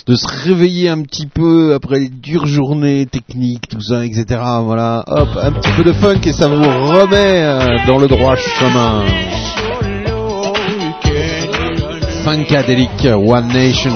de 0.06 0.14
se 0.14 0.26
réveiller 0.44 0.88
un 0.88 1.02
petit 1.02 1.26
peu 1.26 1.74
après 1.74 2.00
les 2.00 2.08
dures 2.08 2.46
journées 2.46 3.06
techniques, 3.06 3.68
tout 3.68 3.80
ça, 3.80 4.04
etc. 4.04 4.24
Voilà, 4.62 5.04
hop, 5.06 5.28
un 5.40 5.52
petit 5.52 5.72
peu 5.76 5.84
de 5.84 5.92
funk 5.92 6.20
et 6.24 6.32
ça 6.32 6.48
vous 6.48 6.62
remet 6.62 7.42
euh, 7.42 7.86
dans 7.86 7.98
le 7.98 8.08
droit 8.08 8.36
chemin. 8.36 9.04
Funkadelic 12.24 13.04
One 13.04 13.48
Nation. 13.48 13.94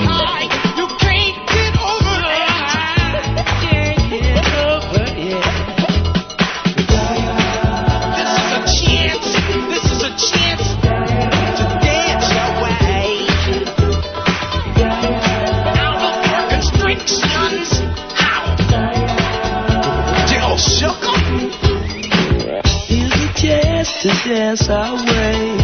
Dance 24.50 24.68
our 24.68 24.96
way 24.96 25.58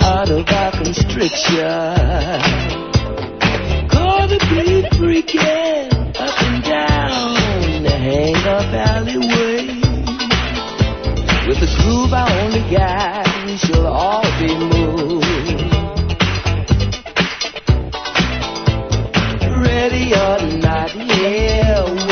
out 0.00 0.28
of 0.28 0.48
our 0.48 0.72
constriction. 0.72 1.62
Call 3.88 4.26
the 4.26 4.38
beat 4.50 4.86
freaking 4.98 5.92
up 6.18 6.42
and 6.42 6.64
down 6.64 7.82
the 7.84 7.90
hang 7.90 8.34
up 8.34 8.72
alleyway. 8.90 9.66
With 11.46 11.60
the 11.60 11.70
groove 11.78 12.12
our 12.12 12.30
only 12.40 12.64
guide, 12.74 13.46
we 13.46 13.56
shall 13.58 13.86
all 13.86 14.22
be 14.40 14.56
moved. 14.56 15.24
Ready 19.64 20.14
or 20.14 20.58
not, 20.58 20.90
here 20.90 22.03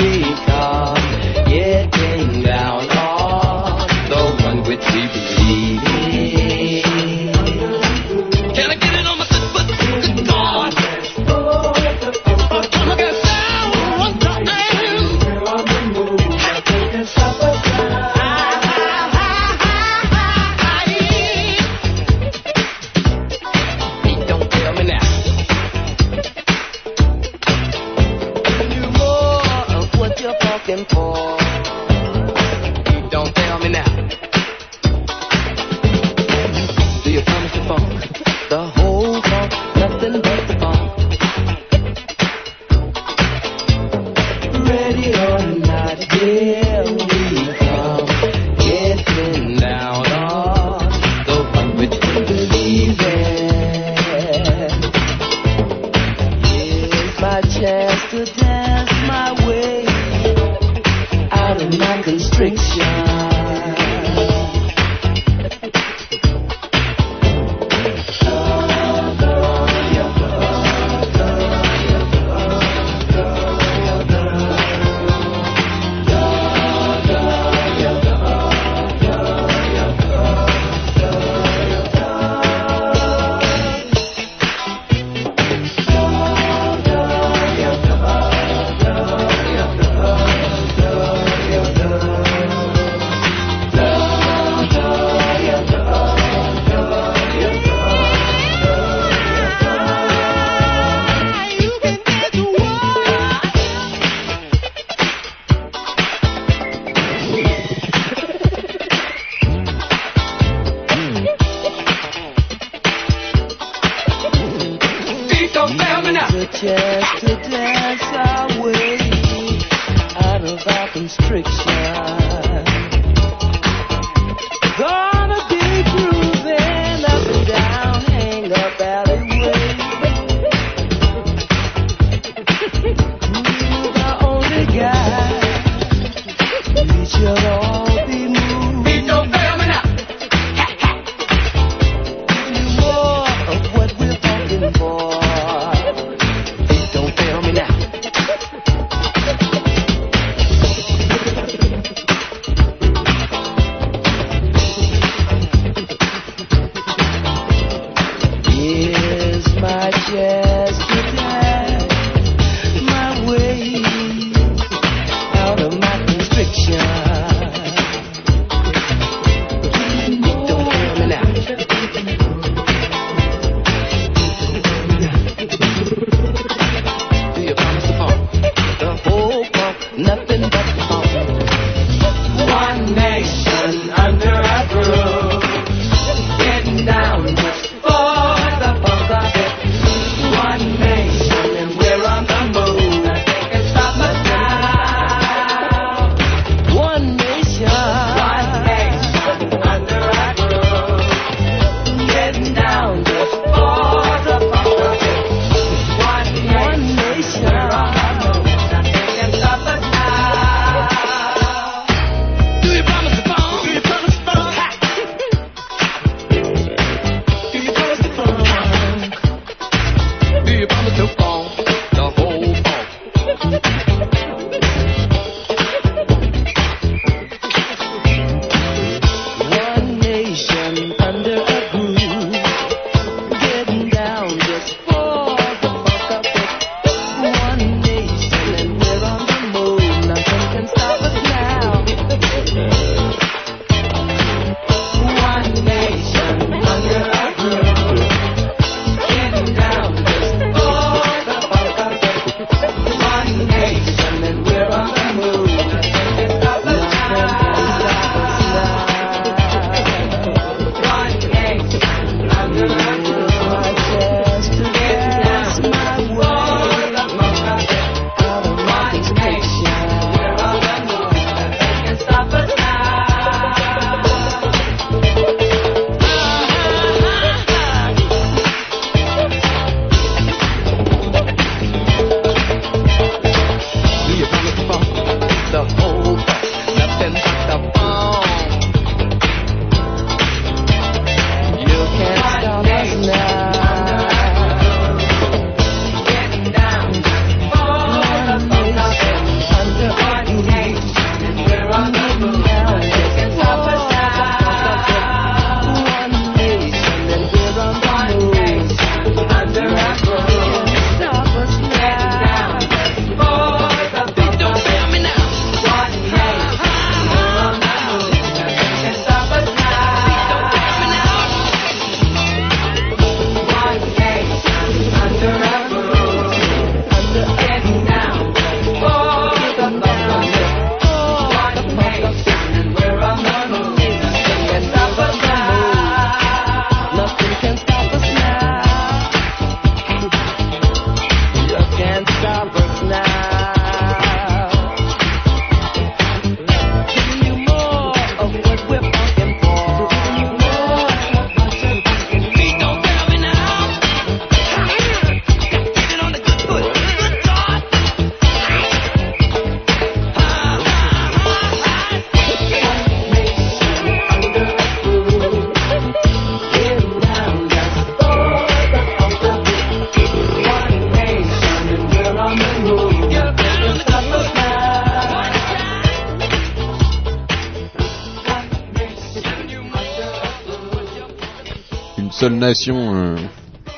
euh, 382.44 383.16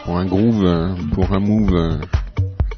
pour 0.05 0.17
un 0.19 0.25
groove, 0.25 0.65
euh, 0.65 0.95
pour 1.13 1.33
un 1.33 1.41
move. 1.41 1.75
euh, 1.75 1.99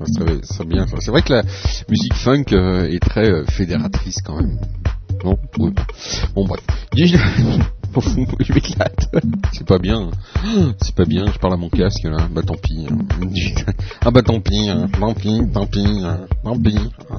ça 0.05 0.25
ça 0.43 0.65
bien. 0.65 0.85
C'est 0.99 1.11
vrai 1.11 1.23
que 1.23 1.33
la 1.33 1.43
musique 1.89 2.15
funk 2.15 2.45
est 2.53 3.01
très 3.01 3.45
fédératrice 3.47 4.21
quand 4.25 4.37
même. 4.37 4.59
Non, 5.25 5.39
oui. 5.59 5.73
Bon 6.35 6.45
bref. 6.45 6.61
Je 8.01 8.53
m'éclate. 8.53 9.09
C'est 9.53 9.67
pas 9.67 9.79
bien. 9.79 10.11
C'est 10.83 10.95
pas 10.95 11.05
bien. 11.05 11.27
Je 11.33 11.39
parle 11.39 11.55
à 11.55 11.57
mon 11.57 11.69
casque 11.69 12.05
là. 12.05 12.19
Bah 12.31 12.43
tant 12.47 12.55
pis. 12.57 12.87
hein. 12.91 12.99
Ah 14.05 14.11
bah 14.11 14.23
tant 14.23 14.41
pis. 14.41 14.69
hein. 14.69 14.87
Tant 14.99 15.15
pis. 15.15 15.41
Tant 15.53 15.67
pis. 15.67 15.85
hein. 16.05 16.19
Tant 16.45 16.59
pis. 16.59 16.79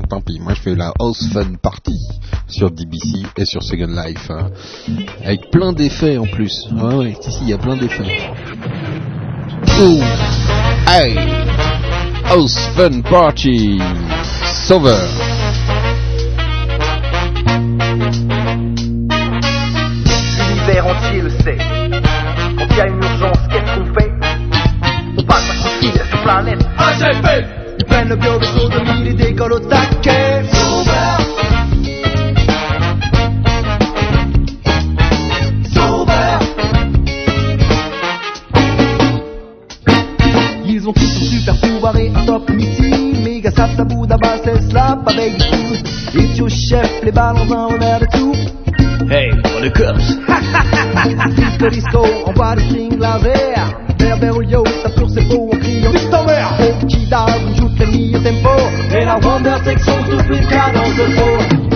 Tant 0.09 0.21
pis. 0.21 0.39
Moi 0.39 0.53
je 0.53 0.61
fais 0.61 0.75
la 0.75 0.93
house 0.99 1.27
fun 1.33 1.53
party 1.61 1.97
sur 2.47 2.71
DBC 2.71 3.23
et 3.37 3.45
sur 3.45 3.63
Second 3.63 3.87
Life 3.87 4.31
avec 5.23 5.49
plein 5.51 5.73
d'effets 5.73 6.17
en 6.17 6.25
plus. 6.27 6.67
Ah 6.79 6.97
ouais. 6.97 7.15
Si 7.21 7.31
si, 7.31 7.39
il 7.43 7.49
y 7.49 7.53
a 7.53 7.57
plein 7.57 7.75
d'effets. 7.77 8.29
Ouh. 9.79 10.01
Hey. 10.87 11.17
House 12.29 12.57
fun 12.75 13.01
party. 13.01 13.79
Sauveur. 14.67 15.07
L'univers 20.77 20.95
entier 20.95 21.21
le 21.21 21.29
sait. 21.29 21.57
Quand 22.57 22.65
il 22.69 22.77
y 22.77 22.81
a 22.81 22.87
une 22.87 22.97
urgence, 22.97 23.39
qu'est-ce 23.49 23.79
qu'on 23.79 23.85
fait? 23.99 24.11
On 25.17 25.23
passe 25.23 25.43
un 25.49 25.55
coup 25.63 25.69
de 25.69 25.85
fil 25.85 26.01
à 26.01 26.05
cette 26.05 26.21
planète. 26.21 26.65
AGP 26.77 27.47
Ils 27.79 27.85
prennent 27.85 28.09
le 28.09 28.15
bio-vaisseau 28.15 28.69
de 28.69 28.79
mille 28.91 29.07
et 29.07 29.13
décollent 29.13 29.53
au 29.53 29.59
taquet. 29.59 30.43
Sauveur 30.51 31.19
Sauveur 35.73 36.39
Ils 40.65 40.87
ont 40.87 40.93
tous 40.93 41.01
un 41.01 41.25
super 41.25 41.59
pouvoir 41.59 41.97
et 41.97 42.11
un 42.15 42.25
top 42.25 42.49
missile. 42.51 43.23
Méga 43.23 43.49
sap, 43.49 43.71
sabou, 43.75 44.05
d'abas, 44.05 44.37
c'est 44.43 44.61
slap 44.69 45.07
avec 45.07 45.37
du 45.37 45.43
food. 45.43 45.87
Et 46.19 46.35
tu 46.35 46.49
chef, 46.49 47.01
les 47.03 47.11
ballons 47.11 47.49
en 47.51 47.69
revers 47.69 47.99
de 48.01 48.05
tout. 48.15 48.66
Hey, 49.05 49.29
for 49.29 49.61
the 49.61 49.69
cops. 49.69 50.17
disco, 51.35 51.69
disco, 51.69 52.03
on 52.25 52.33
va 52.33 52.55
le 52.55 52.61
swing 52.61 52.97
la 52.99 53.19
verre. 53.19 53.79
Berbère 53.97 54.41
yo, 54.43 54.63
ça 54.81 54.89
sur 54.91 55.09
ses 55.09 55.21
beaux 55.21 55.49
en 55.53 55.57
criant 55.59 55.91
Vite 55.91 56.13
en 56.13 56.25
mer 56.25 56.51
Okida, 56.59 57.25
une 57.39 57.55
joute 57.55 57.79
les 57.79 57.85
mi 57.85 58.11
tempo. 58.11 58.49
Et 58.91 59.05
la 59.05 59.19
Wonder 59.19 59.55
Sex 59.63 59.85
sont 59.85 60.03
tous 60.09 60.23
plus 60.23 60.45
cadence 60.47 60.95
de 60.95 61.05
faux. 61.15 61.66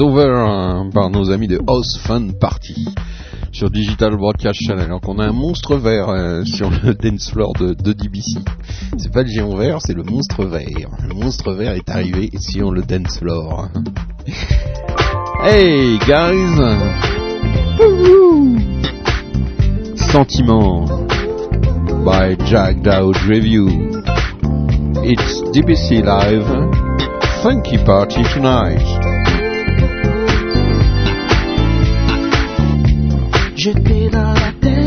Sauveur 0.00 0.48
hein, 0.48 0.88
par 0.94 1.10
nos 1.10 1.30
amis 1.30 1.46
de 1.46 1.60
House 1.68 1.98
Fun 1.98 2.28
Party 2.40 2.88
sur 3.52 3.70
Digital 3.70 4.16
Broadcast 4.16 4.58
Channel. 4.66 4.88
Donc 4.88 5.06
on 5.06 5.18
a 5.18 5.26
un 5.26 5.32
monstre 5.32 5.76
vert 5.76 6.08
euh, 6.08 6.42
sur 6.46 6.70
le 6.70 6.94
dance 7.02 7.30
floor 7.30 7.52
de, 7.60 7.74
DBC. 7.74 8.38
C'est 8.96 9.12
pas 9.12 9.24
le 9.24 9.28
géant 9.28 9.54
vert, 9.54 9.80
c'est 9.82 9.92
le 9.92 10.02
monstre 10.02 10.46
vert. 10.46 10.88
Le 11.06 11.14
monstre 11.14 11.52
vert 11.52 11.74
est 11.74 11.90
arrivé 11.90 12.30
sur 12.38 12.72
le 12.72 12.80
dance 12.80 13.18
floor. 13.18 13.68
Hey 15.44 15.98
guys 15.98 16.56
Sentiment 20.10 20.86
by 22.06 22.38
Jack 22.46 22.80
Dowd 22.80 23.18
Review. 23.28 23.68
It's 25.04 25.42
DBC 25.52 26.02
Live. 26.02 26.48
Funky 27.42 27.76
Party 27.84 28.22
tonight. 28.32 29.29
jeté 33.60 34.08
dans 34.08 34.32
la 34.32 34.52
terre. 34.58 34.79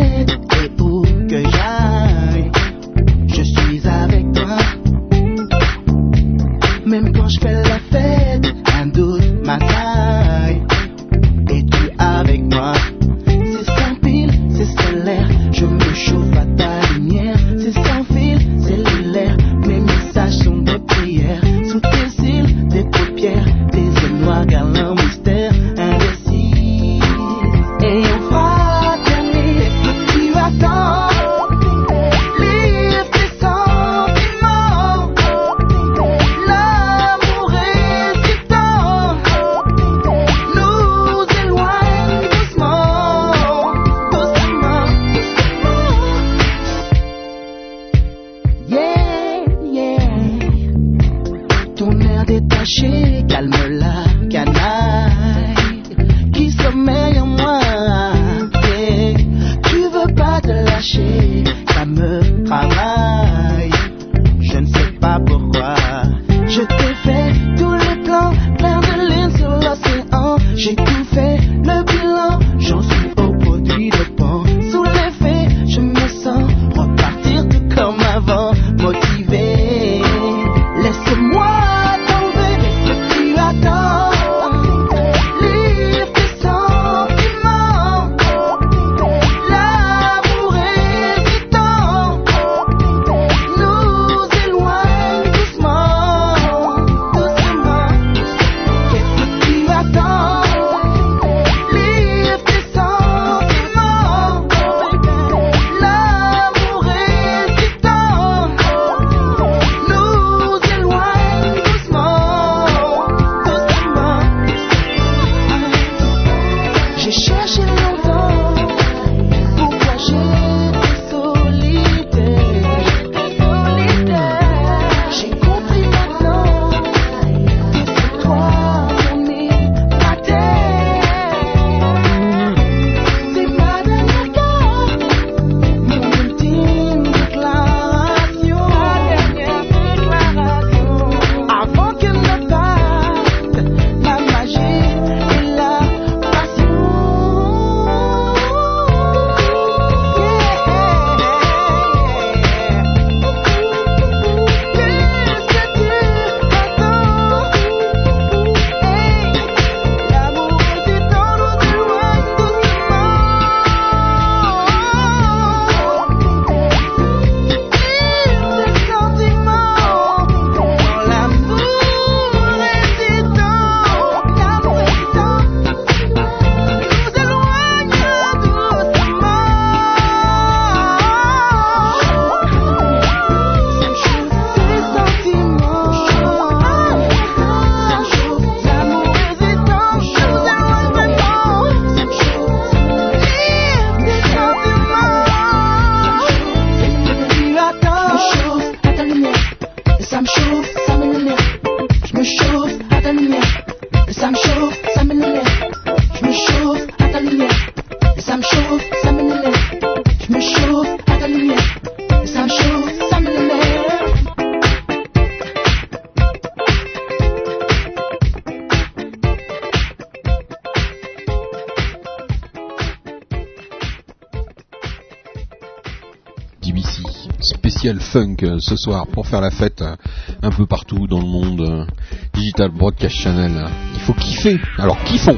funk 228.14 228.36
euh, 228.44 228.60
ce 228.60 228.76
soir 228.76 229.08
pour 229.08 229.26
faire 229.28 229.42
la 229.42 229.50
fête 229.50 229.82
euh, 229.82 229.96
un 230.44 230.52
peu 230.52 230.68
partout 230.68 231.08
dans 231.08 231.20
le 231.20 231.26
monde. 231.26 231.62
Euh, 231.62 231.86
Digital 232.34 232.70
Broadcast 232.70 233.16
Channel. 233.16 233.68
Il 233.96 234.00
faut 234.02 234.14
kiffer. 234.14 234.60
Alors 234.78 235.04
kiffons. 235.04 235.38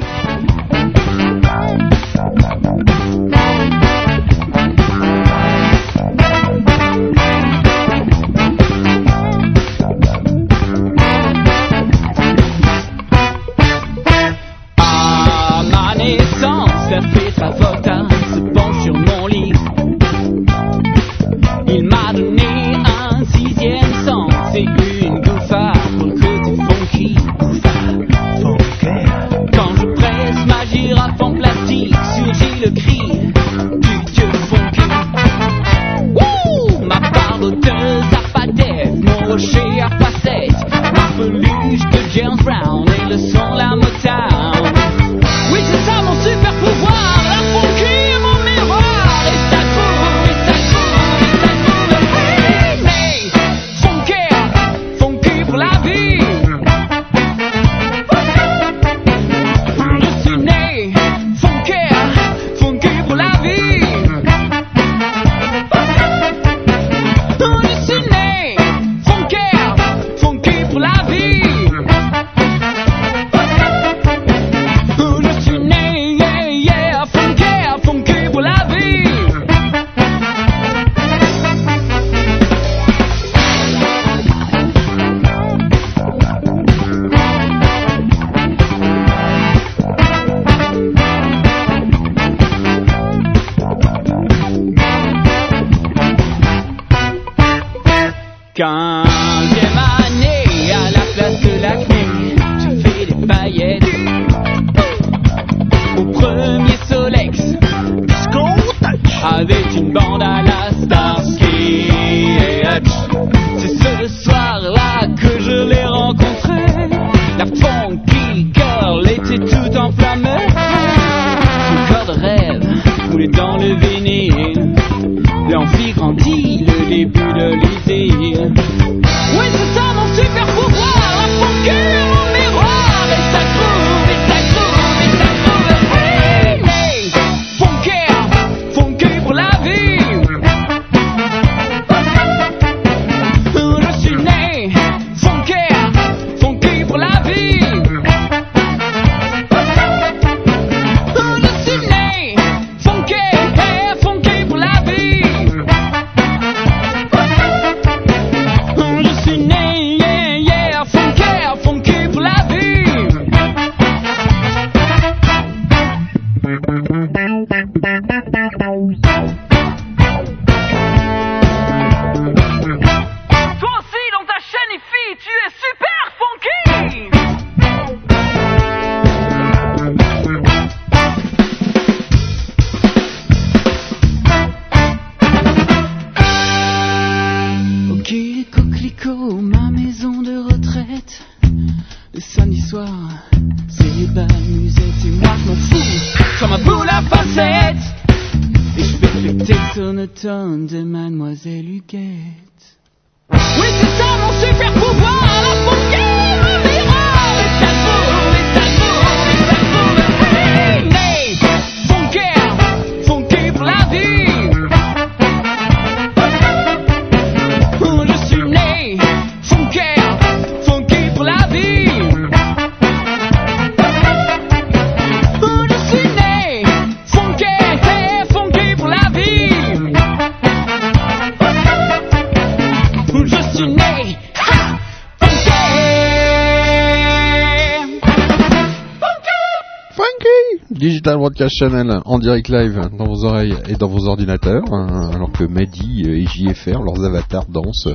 Digital 241.05 241.19
Broadcast 241.19 241.55
Channel 241.59 242.01
en 242.03 242.17
direct 242.17 242.49
live 242.49 242.89
dans 242.97 243.05
vos 243.05 243.25
oreilles 243.25 243.55
et 243.67 243.75
dans 243.75 243.87
vos 243.87 244.07
ordinateurs, 244.07 244.63
hein, 244.73 245.11
alors 245.13 245.31
que 245.31 245.43
Mehdi 245.43 246.01
et 246.01 246.25
JFR, 246.25 246.81
leurs 246.81 247.05
avatars, 247.05 247.45
dansent 247.47 247.89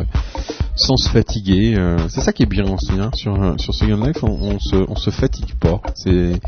sans 0.77 0.97
se 0.97 1.09
fatiguer. 1.09 1.75
Euh, 1.77 1.97
c'est 2.09 2.21
ça 2.21 2.33
qui 2.33 2.45
est 2.45 2.47
bien 2.47 2.65
aussi 2.73 2.93
hein, 3.01 3.11
sur 3.15 3.35
euh, 3.35 3.57
sur 3.59 3.75
Second 3.75 3.97
Life, 3.97 4.23
on, 4.23 4.61
se 4.61 4.77
on 4.89 4.95
se 4.95 5.11
fatigue 5.11 5.57
pas. 5.59 5.81
C'est 5.97 6.41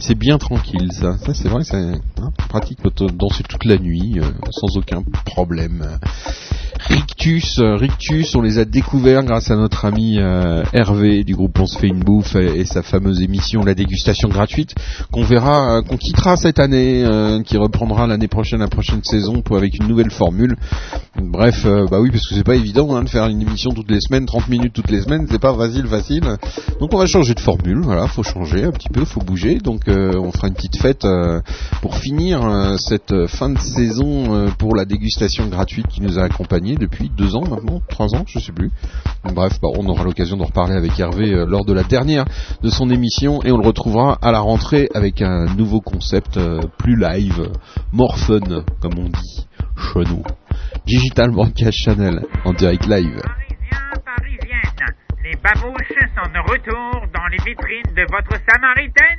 c'est 0.00 0.16
bien 0.16 0.38
tranquille 0.38 0.90
ça. 0.92 1.16
Ça 1.18 1.34
c'est 1.34 1.48
vrai, 1.48 1.62
c'est 1.62 1.76
hein, 1.76 2.32
pratique 2.48 2.82
de 2.82 3.06
danser 3.10 3.44
toute 3.48 3.64
la 3.64 3.78
nuit 3.78 4.18
euh, 4.18 4.24
sans 4.50 4.76
aucun 4.76 5.04
problème. 5.24 5.86
Rictus, 6.88 7.58
euh, 7.58 7.74
Rictus, 7.74 8.34
on 8.34 8.40
les 8.40 8.58
a 8.58 8.64
découverts 8.64 9.22
grâce 9.22 9.50
à 9.50 9.56
notre 9.56 9.84
ami 9.84 10.18
euh, 10.18 10.62
Hervé 10.72 11.22
du 11.22 11.34
groupe 11.34 11.58
On 11.60 11.66
se 11.66 11.78
fait 11.78 11.88
une 11.88 12.02
bouffe 12.02 12.34
et, 12.34 12.64
sa 12.64 12.82
fameuse 12.82 13.20
émission 13.20 13.62
La 13.62 13.74
dégustation 13.74 14.30
gratuite 14.30 14.74
qu'on 15.12 15.22
verra, 15.22 15.78
euh, 15.78 15.82
qu'on 15.82 15.98
quittera 15.98 16.36
cette 16.36 16.58
année, 16.58 17.04
qui 17.44 17.58
reprendra 17.58 18.06
l'année 18.06 18.28
prochaine, 18.28 18.60
la 18.60 18.68
prochaine 18.68 19.02
saison 19.02 19.42
pour 19.42 19.56
avec 19.58 19.78
une 19.78 19.86
nouvelle 19.86 20.10
formule. 20.10 20.56
Bref, 21.16 21.66
bah 21.90 22.00
oui, 22.00 22.10
parce 22.10 22.26
que 22.26 22.34
c'est 22.34 22.44
pas 22.44 22.54
évident 22.54 22.94
hein, 22.94 23.02
de 23.02 23.08
faire 23.08 23.26
une 23.26 23.42
émission 23.42 23.70
toutes 23.72 23.90
les 23.90 24.00
semaines, 24.00 24.24
30 24.24 24.48
minutes 24.48 24.72
toutes 24.72 24.90
les 24.90 25.02
semaines, 25.02 25.26
c'est 25.30 25.40
pas 25.40 25.54
facile, 25.54 25.86
facile. 25.86 26.22
Donc 26.80 26.94
on 26.94 26.98
va 26.98 27.06
changer 27.06 27.34
de 27.34 27.40
formule, 27.40 27.80
voilà, 27.82 28.06
faut 28.06 28.22
changer 28.22 28.64
un 28.64 28.70
petit 28.70 28.88
peu, 28.88 29.04
faut 29.04 29.20
bouger. 29.20 29.58
Donc 29.58 29.82
on 29.88 30.32
fera 30.32 30.48
une 30.48 30.54
petite 30.54 30.80
fête 30.80 31.06
pour 31.82 31.96
finir 31.96 32.76
cette 32.78 33.26
fin 33.26 33.50
de 33.50 33.58
saison 33.58 34.48
pour 34.58 34.76
la 34.76 34.84
dégustation 34.84 35.48
gratuite 35.48 35.88
qui 35.88 36.00
nous 36.00 36.18
a 36.18 36.22
accompagnés 36.22 36.77
depuis 36.78 37.10
deux 37.10 37.36
ans 37.36 37.42
maintenant, 37.48 37.80
trois 37.88 38.14
ans, 38.14 38.24
je 38.26 38.38
sais 38.38 38.52
plus. 38.52 38.70
Bref, 39.24 39.58
bah, 39.60 39.68
on 39.76 39.86
aura 39.86 40.04
l'occasion 40.04 40.36
d'en 40.36 40.46
reparler 40.46 40.74
avec 40.74 40.98
Hervé 40.98 41.32
euh, 41.32 41.46
lors 41.46 41.64
de 41.64 41.72
la 41.72 41.82
dernière 41.82 42.24
de 42.62 42.70
son 42.70 42.90
émission 42.90 43.42
et 43.42 43.52
on 43.52 43.58
le 43.58 43.66
retrouvera 43.66 44.18
à 44.22 44.32
la 44.32 44.40
rentrée 44.40 44.88
avec 44.94 45.22
un 45.22 45.46
nouveau 45.56 45.80
concept 45.80 46.36
euh, 46.36 46.60
plus 46.78 46.96
live, 46.96 47.50
more 47.92 48.18
fun, 48.18 48.40
comme 48.80 48.98
on 48.98 49.08
dit 49.08 49.46
chez 49.76 50.04
nous. 50.10 50.22
Digital 50.86 51.30
Broadcast 51.30 51.78
Channel 51.84 52.20
en 52.44 52.52
direct 52.52 52.86
live. 52.86 53.20
Les 55.24 55.36
babouches 55.42 55.98
sont 56.16 56.30
de 56.32 56.38
retour 56.50 57.06
dans 57.12 57.26
les 57.30 57.36
vitrines 57.44 57.94
de 57.94 58.06
votre 58.10 58.40
Samaritaine. 58.48 59.18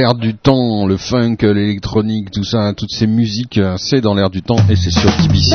l'air 0.00 0.14
du 0.14 0.34
temps, 0.34 0.86
le 0.86 0.96
funk, 0.96 1.36
l'électronique, 1.42 2.30
tout 2.30 2.44
ça, 2.44 2.72
toutes 2.74 2.90
ces 2.90 3.06
musiques, 3.06 3.60
c'est 3.76 4.00
dans 4.00 4.14
l'air 4.14 4.30
du 4.30 4.42
temps 4.42 4.56
et 4.70 4.76
c'est 4.76 4.90
sur 4.90 5.14
TBC. 5.16 5.54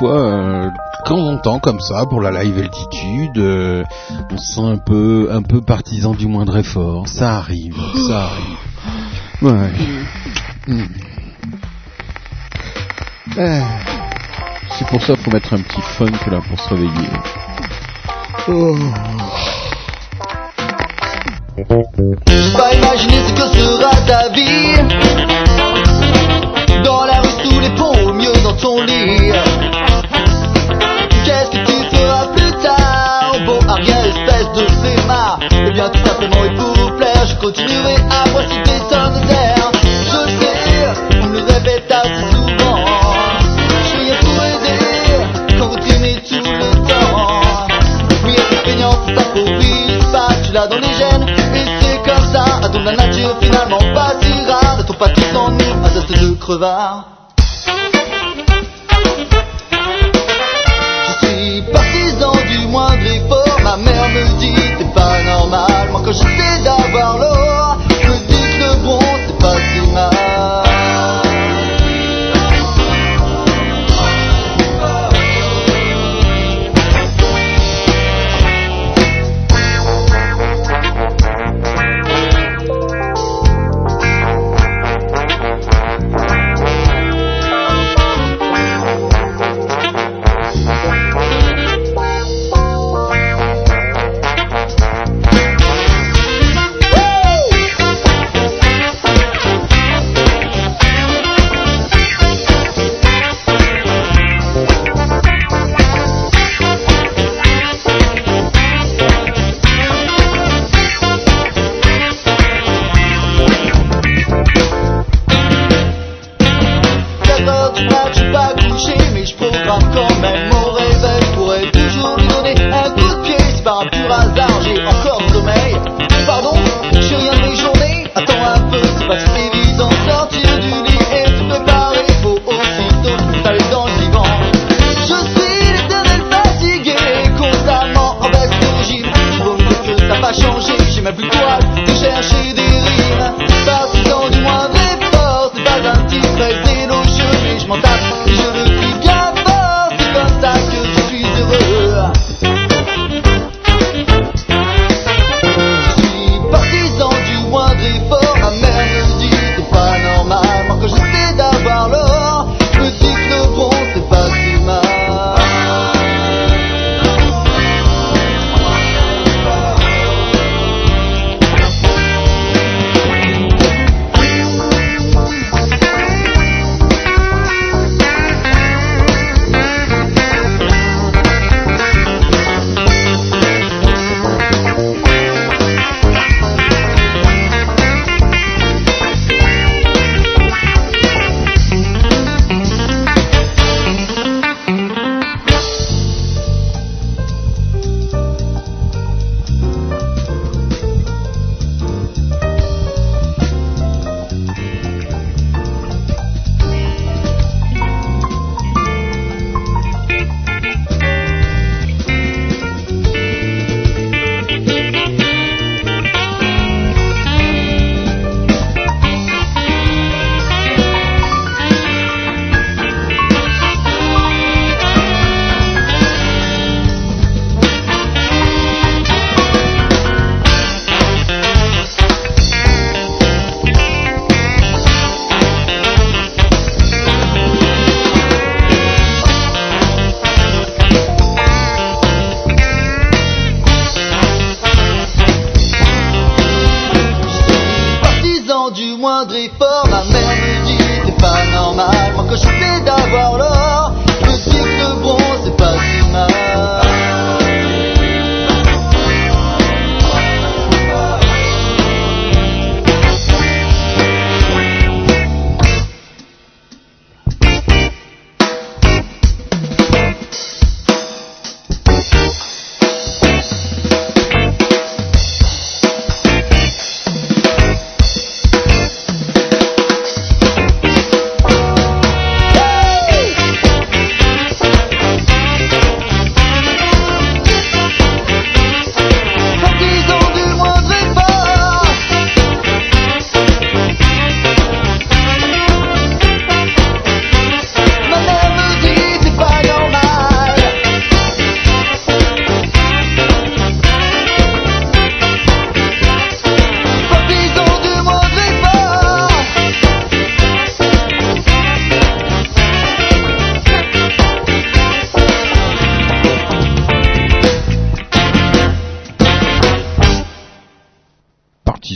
quand 0.00 1.14
on 1.14 1.34
entend 1.34 1.58
comme 1.58 1.80
ça 1.80 2.06
pour 2.06 2.20
la 2.20 2.42
live 2.42 2.58
altitude, 2.58 3.38
euh, 3.38 3.84
on 4.30 4.36
se 4.36 4.54
sent 4.54 4.64
un 4.64 4.78
peu 4.78 5.28
un 5.32 5.42
peu 5.42 5.60
partisan 5.60 6.12
du 6.12 6.26
moindre 6.26 6.56
effort. 6.56 7.08
Ça 7.08 7.36
arrive, 7.36 7.76
ça 8.06 8.24
arrive. 8.24 8.58
Ouais. 9.42 9.72
Mm. 10.66 10.74
Mm. 10.74 10.88
Eh. 13.38 13.62
C'est 14.78 14.86
pour 14.86 15.00
ça 15.02 15.14
qu'il 15.14 15.24
faut 15.24 15.30
mettre 15.32 15.54
un 15.54 15.60
petit 15.60 15.80
funk 15.80 16.30
là 16.30 16.40
pour 16.48 16.60
se 16.60 16.68
réveiller. 16.68 17.08
Oh. 18.48 18.76
Pas 22.56 22.74
imaginer 22.74 23.18
ce 23.26 23.32
que 23.34 23.58
sera 23.58 23.90
ta 24.06 24.28
vie. 24.28 25.07
खुदा 56.48 56.74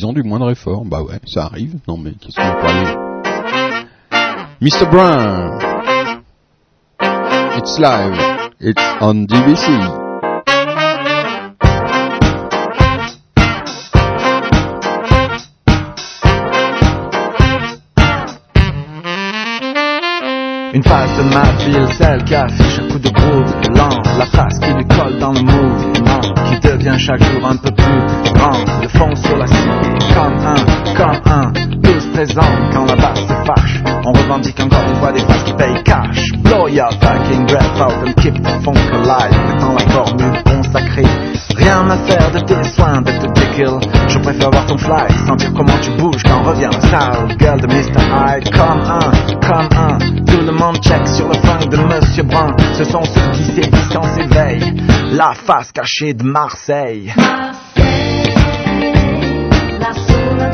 soi-disant 0.03 0.13
du 0.13 0.23
moindre 0.23 0.51
effort. 0.51 0.85
Bah 0.85 1.03
ouais, 1.03 1.21
ça 1.27 1.45
arrive. 1.45 1.79
Non 1.87 1.97
mais 1.97 2.13
qu'est-ce 2.13 2.37
qu'on 2.37 2.43
aller 2.43 2.97
Mr. 4.61 4.87
Brown. 4.91 5.59
It's 7.57 7.79
live. 7.79 8.19
It's 8.61 8.83
on 9.01 9.27
DBC. 9.27 9.69
Une 20.75 20.83
phase 20.83 21.19
de 21.19 21.35
ma 21.35 21.53
ville, 21.59 21.87
celle 21.99 22.35
affiche 22.35 22.79
un 22.79 22.89
coup 22.89 22.99
de 22.99 23.11
groove 23.11 23.55
lent, 23.77 24.03
la 24.19 24.25
face 24.25 24.59
qui 24.59 24.73
lui 24.73 24.87
colle 24.87 25.19
dans 25.19 25.33
le 25.33 25.43
mouvement, 25.43 25.92
qui 26.23 26.61
devient 26.61 26.99
chaque 26.99 27.23
jour 27.23 27.47
un 27.47 27.57
peu 27.57 27.71
plus 27.71 28.33
grand, 28.33 28.59
le 28.81 28.89
fond 28.89 29.15
sur 29.17 29.37
la 29.37 29.47
cité, 29.47 30.15
comme 30.15 30.39
un, 30.47 30.95
comme 30.95 31.33
un, 31.33 31.53
tous 31.83 32.07
présents. 32.13 32.41
Quand 32.73 32.85
la 32.87 32.97
basse 32.97 33.21
se 33.21 33.35
fâche, 33.47 33.83
on 34.05 34.13
revendique 34.13 34.61
encore 34.61 34.85
une 34.89 34.97
fois 34.97 35.13
des 35.13 35.21
faces 35.21 35.43
qui 35.45 35.53
payent 35.55 35.83
cash, 35.85 36.33
blow 36.39 36.69
your 36.69 36.91
fucking 37.01 37.47
breath 37.47 37.81
out 37.81 38.07
and 38.07 38.15
keep 38.23 38.35
the 38.35 38.65
funk 38.65 38.79
alive, 38.93 39.37
étant 39.57 39.75
la 39.75 39.87
formule 39.93 40.43
consacrée, 40.45 41.07
rien 41.57 41.89
à 41.91 41.97
faire 41.99 42.31
de 42.31 42.41
tes 42.41 42.65
soins 42.71 43.03
d'être 43.03 43.33
dékill, 43.33 43.79
je 44.09 44.19
préfère 44.19 44.51
voir 44.51 44.67
ton 44.67 44.79
fly, 44.79 45.07
sentir 45.27 45.53
comment 45.55 45.79
tu 45.81 45.91
bouges 45.93 46.23
quand 46.25 46.43
revient 46.43 46.71
le 46.73 46.81
sale 46.89 47.37
gueule 47.37 47.61
de 47.61 47.67
Mr. 47.67 48.01
Hyde, 48.01 48.51
comme 48.53 48.81
un, 48.81 49.11
comme 49.41 49.69
un, 49.79 49.99
tout 50.25 50.41
le 50.41 50.53
monde 50.53 50.79
check 50.83 51.07
sur 51.07 51.29
le 51.29 51.35
flingue 51.35 51.69
de 51.69 51.77
Monsieur 51.77 52.23
Brun. 52.23 52.57
Ce 52.75 52.85
sont 52.85 53.05
ceux 53.05 53.31
qui 53.33 53.45
sévissent 53.45 53.97
en 53.97 54.03
s'éveille. 54.15 54.75
La 55.13 55.33
face 55.35 55.73
cachée 55.73 56.15
de 56.15 56.25
Marseille. 56.25 57.13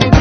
Une 0.02 0.17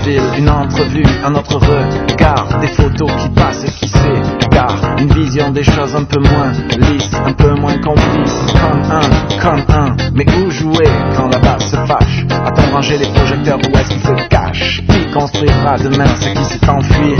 phase 0.00 0.06
de 0.06 0.12
ma 0.12 0.20
ville, 0.20 0.38
une 0.38 0.50
entrevue, 0.50 1.04
un 1.24 1.34
autre 1.34 1.58
regard, 1.58 2.58
des 2.60 2.68
photos 2.68 3.10
qui 3.22 3.28
passent 3.30 3.64
et 3.64 3.70
qui 3.70 3.88
s'égarent, 3.88 4.96
une 4.98 5.12
vision 5.12 5.50
des 5.50 5.62
choses 5.62 5.94
un 5.94 6.04
peu 6.04 6.20
moins 6.20 6.52
lisse, 6.78 7.10
un 7.24 7.32
peu 7.32 7.54
moins 7.54 7.78
complice, 7.78 8.34
comme 8.52 8.82
un, 8.90 9.40
comme 9.40 9.64
un, 9.68 9.96
mais 10.14 10.26
où 10.38 10.50
jouer 10.50 10.88
quand 11.16 11.28
la 11.28 11.38
basse 11.38 11.70
se 11.70 11.76
fâche? 11.76 12.26
A-t-on 12.44 12.80
les 12.80 13.12
projecteurs, 13.12 13.58
où 13.58 13.78
est-ce 13.78 13.88
qu'ils 13.90 14.02
se 14.02 14.28
cachent 14.28 14.82
Qui 14.88 15.10
construira 15.12 15.76
demain 15.78 16.06
ce 16.20 16.28
qui 16.28 16.44
s'est 16.44 16.68
enfui? 16.68 17.14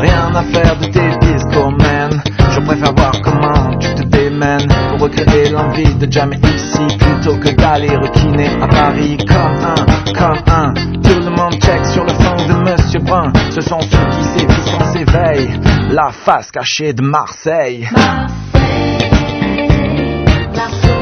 Rien 0.00 0.34
à 0.34 0.42
faire 0.42 0.76
de 0.78 0.86
tes 0.86 1.32
discours, 1.32 1.72
man, 1.72 2.22
je 2.50 2.60
préfère 2.60 2.94
voir 2.94 3.12
comment 3.22 3.76
tu 3.78 3.94
te 3.94 4.02
démènes 4.02 4.68
recréer 5.00 5.48
l'envie 5.48 5.94
de 5.94 6.10
jamais 6.10 6.38
ici 6.54 6.96
plutôt 6.98 7.38
que 7.38 7.48
d'aller 7.50 7.96
requiner 7.96 8.50
à 8.60 8.68
Paris 8.68 9.16
comme 9.26 9.36
un, 9.36 9.74
comme 10.12 10.42
un. 10.46 10.74
Tout 11.02 11.20
le 11.20 11.30
monde 11.30 11.54
check 11.54 11.84
sur 11.86 12.04
le 12.04 12.12
fond 12.12 12.36
de 12.36 12.52
Monsieur 12.70 13.00
Brun. 13.00 13.32
Ce 13.50 13.60
sont 13.62 13.80
ceux 13.80 13.88
qui 13.88 14.24
sévissent 14.38 14.74
en 14.74 14.92
s'éveille. 14.92 15.48
La 15.90 16.10
face 16.10 16.50
cachée 16.50 16.92
de 16.92 17.02
Marseille. 17.02 17.88
Mr. 20.54 20.99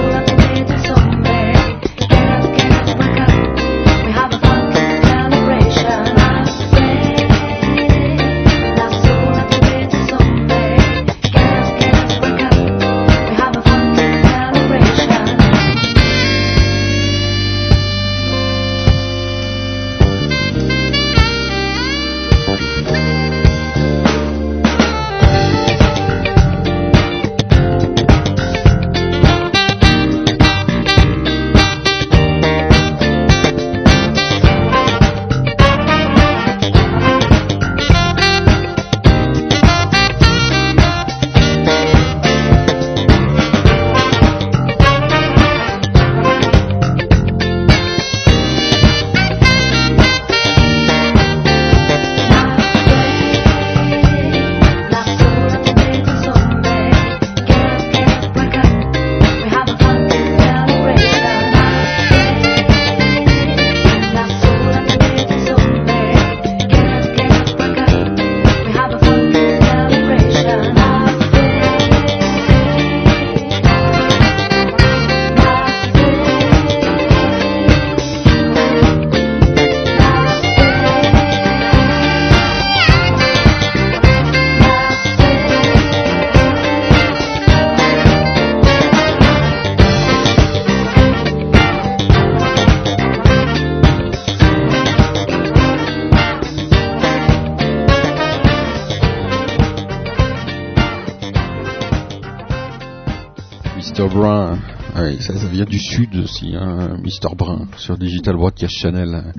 aussi, 106.39 106.56
hein, 106.56 106.98
Mr. 107.02 107.35
Brun, 107.36 107.66
sur 107.77 107.97
Digital 107.97 108.36
Broadcast 108.36 108.74
Channel. 108.77 109.32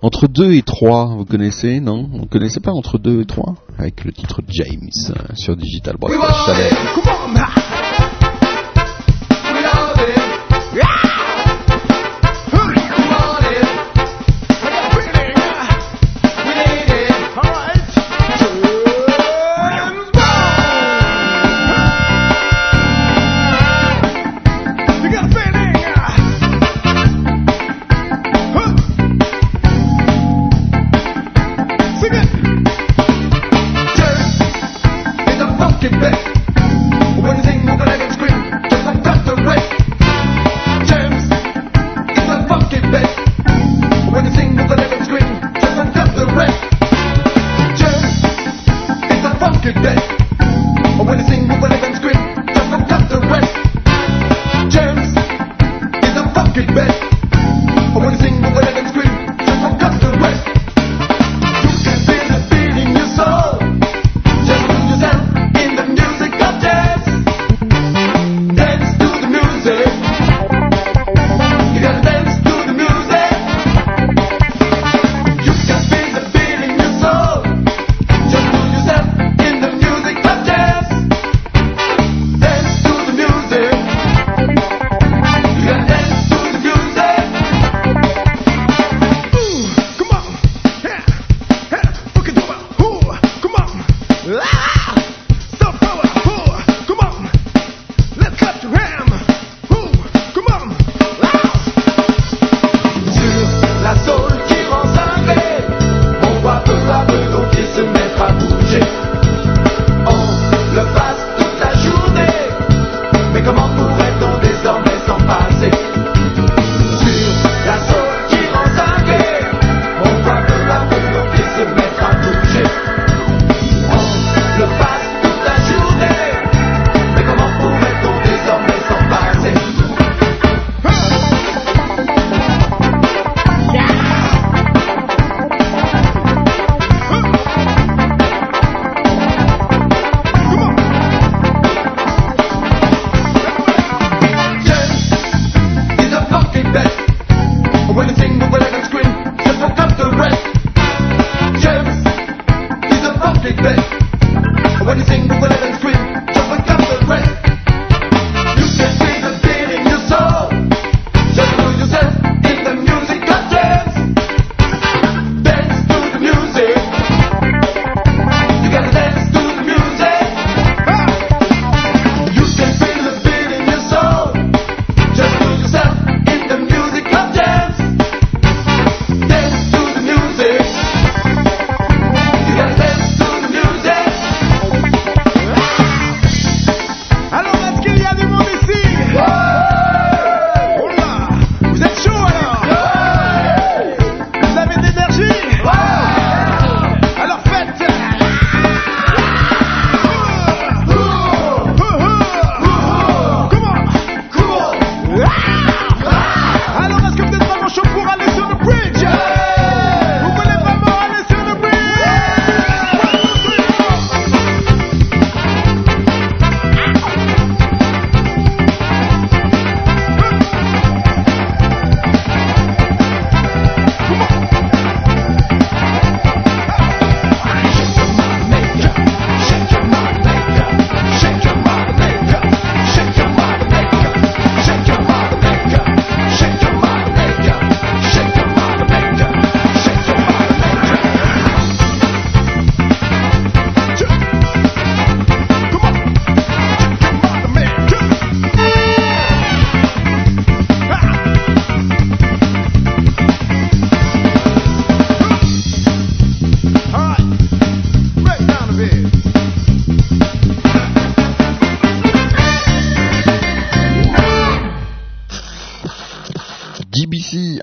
Entre 0.00 0.28
2 0.28 0.52
et 0.52 0.62
3, 0.62 1.16
vous 1.16 1.24
connaissez, 1.24 1.80
non 1.80 2.08
Vous 2.12 2.26
connaissez 2.26 2.60
pas 2.60 2.70
Entre 2.72 2.98
2 2.98 3.22
et 3.22 3.26
3 3.26 3.54
Avec 3.78 4.04
le 4.04 4.12
titre 4.12 4.42
James 4.48 4.88
euh, 5.10 5.34
sur 5.34 5.56
Digital 5.56 5.96
Broadcast 5.98 6.46
Channel. 6.46 7.67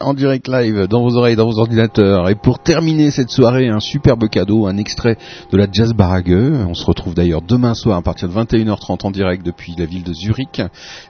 En 0.06 0.14
direct 0.14 0.48
live 0.48 0.88
dans 0.88 1.02
vos 1.02 1.16
oreilles, 1.18 1.36
dans 1.36 1.48
vos 1.48 1.60
ordinateurs. 1.60 2.30
Et 2.30 2.36
pour 2.36 2.60
terminer 2.60 3.10
cette 3.10 3.32
soirée, 3.32 3.70
un 3.70 3.80
superbe 3.80 4.30
cadeau, 4.30 4.68
un 4.68 4.78
extrait 4.78 5.18
de 5.52 5.58
la 5.58 5.68
Jazz 5.72 5.94
Barage. 5.94 6.26
On 6.28 6.76
se 6.76 6.86
retrouve 6.86 7.16
d'ailleurs 7.16 7.42
demain 7.42 7.74
soir 7.74 7.98
à 7.98 8.02
partir 8.04 8.30
de 8.30 8.34
21h30 8.34 9.06
en 9.06 9.12
direct 9.12 9.44
depuis 9.44 9.74
la 9.78 9.86
ville 9.86 10.04
de 10.04 10.14
Zurich 10.14 10.62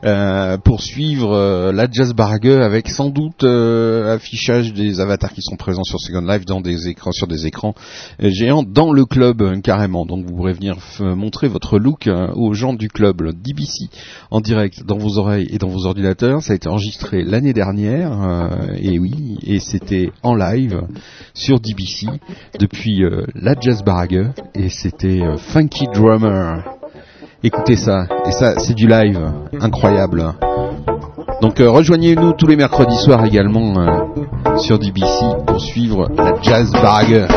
euh, 0.04 0.58
pour 0.58 0.82
suivre 0.82 1.34
euh, 1.34 1.72
la 1.74 1.88
Jazz 1.92 2.14
Barage 2.14 2.46
avec 2.46 2.88
sans 2.88 3.10
doute 3.10 3.44
euh, 3.44 4.16
affichage 4.16 4.74
des 4.74 5.00
avatars 5.02 5.34
qui 5.34 5.42
sont 5.42 5.58
présents 5.58 5.84
sur 5.84 6.00
Second 6.00 6.22
Life 6.22 6.46
dans 6.46 6.62
des 6.62 6.88
écrans, 6.88 7.12
sur 7.12 7.28
des 7.28 7.46
écrans 7.46 7.76
géants 8.20 8.64
dans 8.64 8.94
le 8.94 9.06
club 9.06 9.62
carrément. 9.62 10.06
Donc 10.06 10.26
vous 10.26 10.36
pourrez 10.36 10.54
venir 10.54 10.78
montrer 11.02 11.50
votre 11.50 11.78
look 11.80 12.10
aux 12.36 12.54
gens 12.54 12.74
du 12.74 12.88
club 12.88 13.22
le 13.22 13.34
DBC 13.34 13.90
en 14.32 14.40
direct 14.40 14.86
dans 14.86 14.98
vos 14.98 15.18
oreilles 15.18 15.48
et 15.52 15.58
dans 15.58 15.68
vos 15.68 15.86
ordinateurs. 15.86 16.42
Ça 16.42 16.54
a 16.54 16.56
été 16.56 16.70
enregistré 16.70 17.24
l'année 17.24 17.54
dernière, 17.54 18.50
et 18.86 19.00
oui, 19.00 19.40
et 19.44 19.60
c'était 19.60 20.12
en 20.22 20.36
live 20.36 20.84
sur 21.34 21.60
DBC 21.60 22.08
depuis 22.60 23.04
euh, 23.04 23.26
la 23.34 23.56
Jazz 23.60 23.84
Barage, 23.84 24.30
et 24.54 24.70
c'était 24.70 25.22
euh, 25.22 25.38
Funky 25.38 25.88
Drummer. 25.92 26.64
Écoutez 27.44 27.78
ça, 27.78 28.06
et 28.28 28.32
ça 28.32 28.60
c'est 28.60 28.76
du 28.76 28.88
live, 28.88 29.20
incroyable. 29.60 30.24
Donc 31.42 31.60
euh, 31.60 31.70
rejoignez-nous 31.70 32.34
tous 32.34 32.46
les 32.46 32.56
mercredis 32.56 32.98
soirs 32.98 33.26
également 33.26 33.74
sur 34.58 34.78
DBC 34.78 35.26
pour 35.48 35.60
suivre 35.60 36.08
la 36.16 36.36
Jazz 36.44 36.72
Barage. 36.72 37.28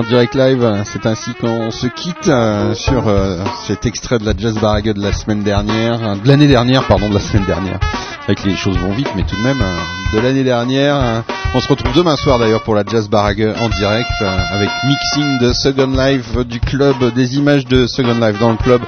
En 0.00 0.02
direct 0.02 0.34
live, 0.34 0.82
c'est 0.86 1.04
ainsi 1.04 1.34
qu'on 1.34 1.70
se 1.70 1.86
quitte 1.86 2.28
euh, 2.28 2.72
sur 2.74 3.06
euh, 3.06 3.36
cet 3.66 3.84
extrait 3.84 4.18
de 4.18 4.24
la 4.24 4.32
Jazz 4.34 4.54
Barague 4.54 4.94
de 4.94 5.02
la 5.02 5.12
semaine 5.12 5.42
dernière, 5.42 6.02
euh, 6.02 6.14
de 6.14 6.26
l'année 6.26 6.46
dernière, 6.46 6.86
pardon, 6.86 7.10
de 7.10 7.14
la 7.14 7.20
semaine 7.20 7.44
dernière. 7.44 7.78
Avec 8.24 8.42
les 8.44 8.56
choses 8.56 8.78
vont 8.78 8.92
vite, 8.92 9.10
mais 9.14 9.24
tout 9.24 9.36
de 9.36 9.42
même, 9.42 9.60
euh, 9.60 10.16
de 10.16 10.20
l'année 10.20 10.42
dernière. 10.44 10.96
euh, 10.96 11.20
on 11.52 11.60
se 11.60 11.68
retrouve 11.68 11.92
demain 11.94 12.16
soir 12.16 12.38
d'ailleurs 12.38 12.62
pour 12.62 12.76
la 12.76 12.84
Jazz 12.90 13.10
Barague 13.10 13.54
en 13.60 13.68
direct, 13.68 14.08
euh, 14.22 14.38
avec 14.52 14.70
mixing 14.86 15.38
de 15.40 15.52
Second 15.52 15.88
Life 15.88 16.36
du 16.46 16.60
club, 16.60 17.12
des 17.14 17.36
images 17.36 17.66
de 17.66 17.86
Second 17.86 18.14
Life 18.24 18.38
dans 18.38 18.52
le 18.52 18.56
club. 18.56 18.80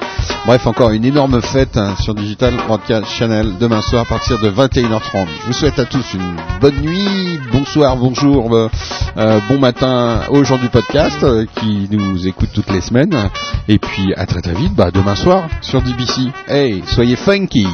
Bref, 0.45 0.65
encore 0.65 0.91
une 0.91 1.05
énorme 1.05 1.41
fête 1.41 1.77
hein, 1.77 1.93
sur 2.01 2.15
Digital 2.15 2.53
Broadcast 2.67 3.05
Channel 3.07 3.57
demain 3.59 3.81
soir 3.81 4.03
à 4.03 4.05
partir 4.05 4.39
de 4.39 4.49
21h30. 4.49 5.27
Je 5.41 5.47
vous 5.47 5.53
souhaite 5.53 5.77
à 5.77 5.85
tous 5.85 6.13
une 6.13 6.35
bonne 6.61 6.79
nuit, 6.81 7.39
bonsoir, 7.51 7.97
bonjour, 7.97 8.55
euh, 8.55 8.69
euh, 9.17 9.39
bon 9.47 9.59
matin 9.59 10.21
aux 10.29 10.43
gens 10.43 10.57
du 10.57 10.69
podcast 10.69 11.23
euh, 11.23 11.45
qui 11.59 11.87
nous 11.91 12.27
écoutent 12.27 12.53
toutes 12.53 12.71
les 12.71 12.81
semaines. 12.81 13.29
Et 13.67 13.79
puis 13.79 14.13
à 14.15 14.25
très 14.25 14.41
très 14.41 14.53
vite, 14.53 14.73
bah, 14.73 14.91
demain 14.91 15.15
soir 15.15 15.47
sur 15.61 15.81
DBC. 15.81 16.21
Hey, 16.47 16.83
soyez 16.87 17.15
funky 17.15 17.67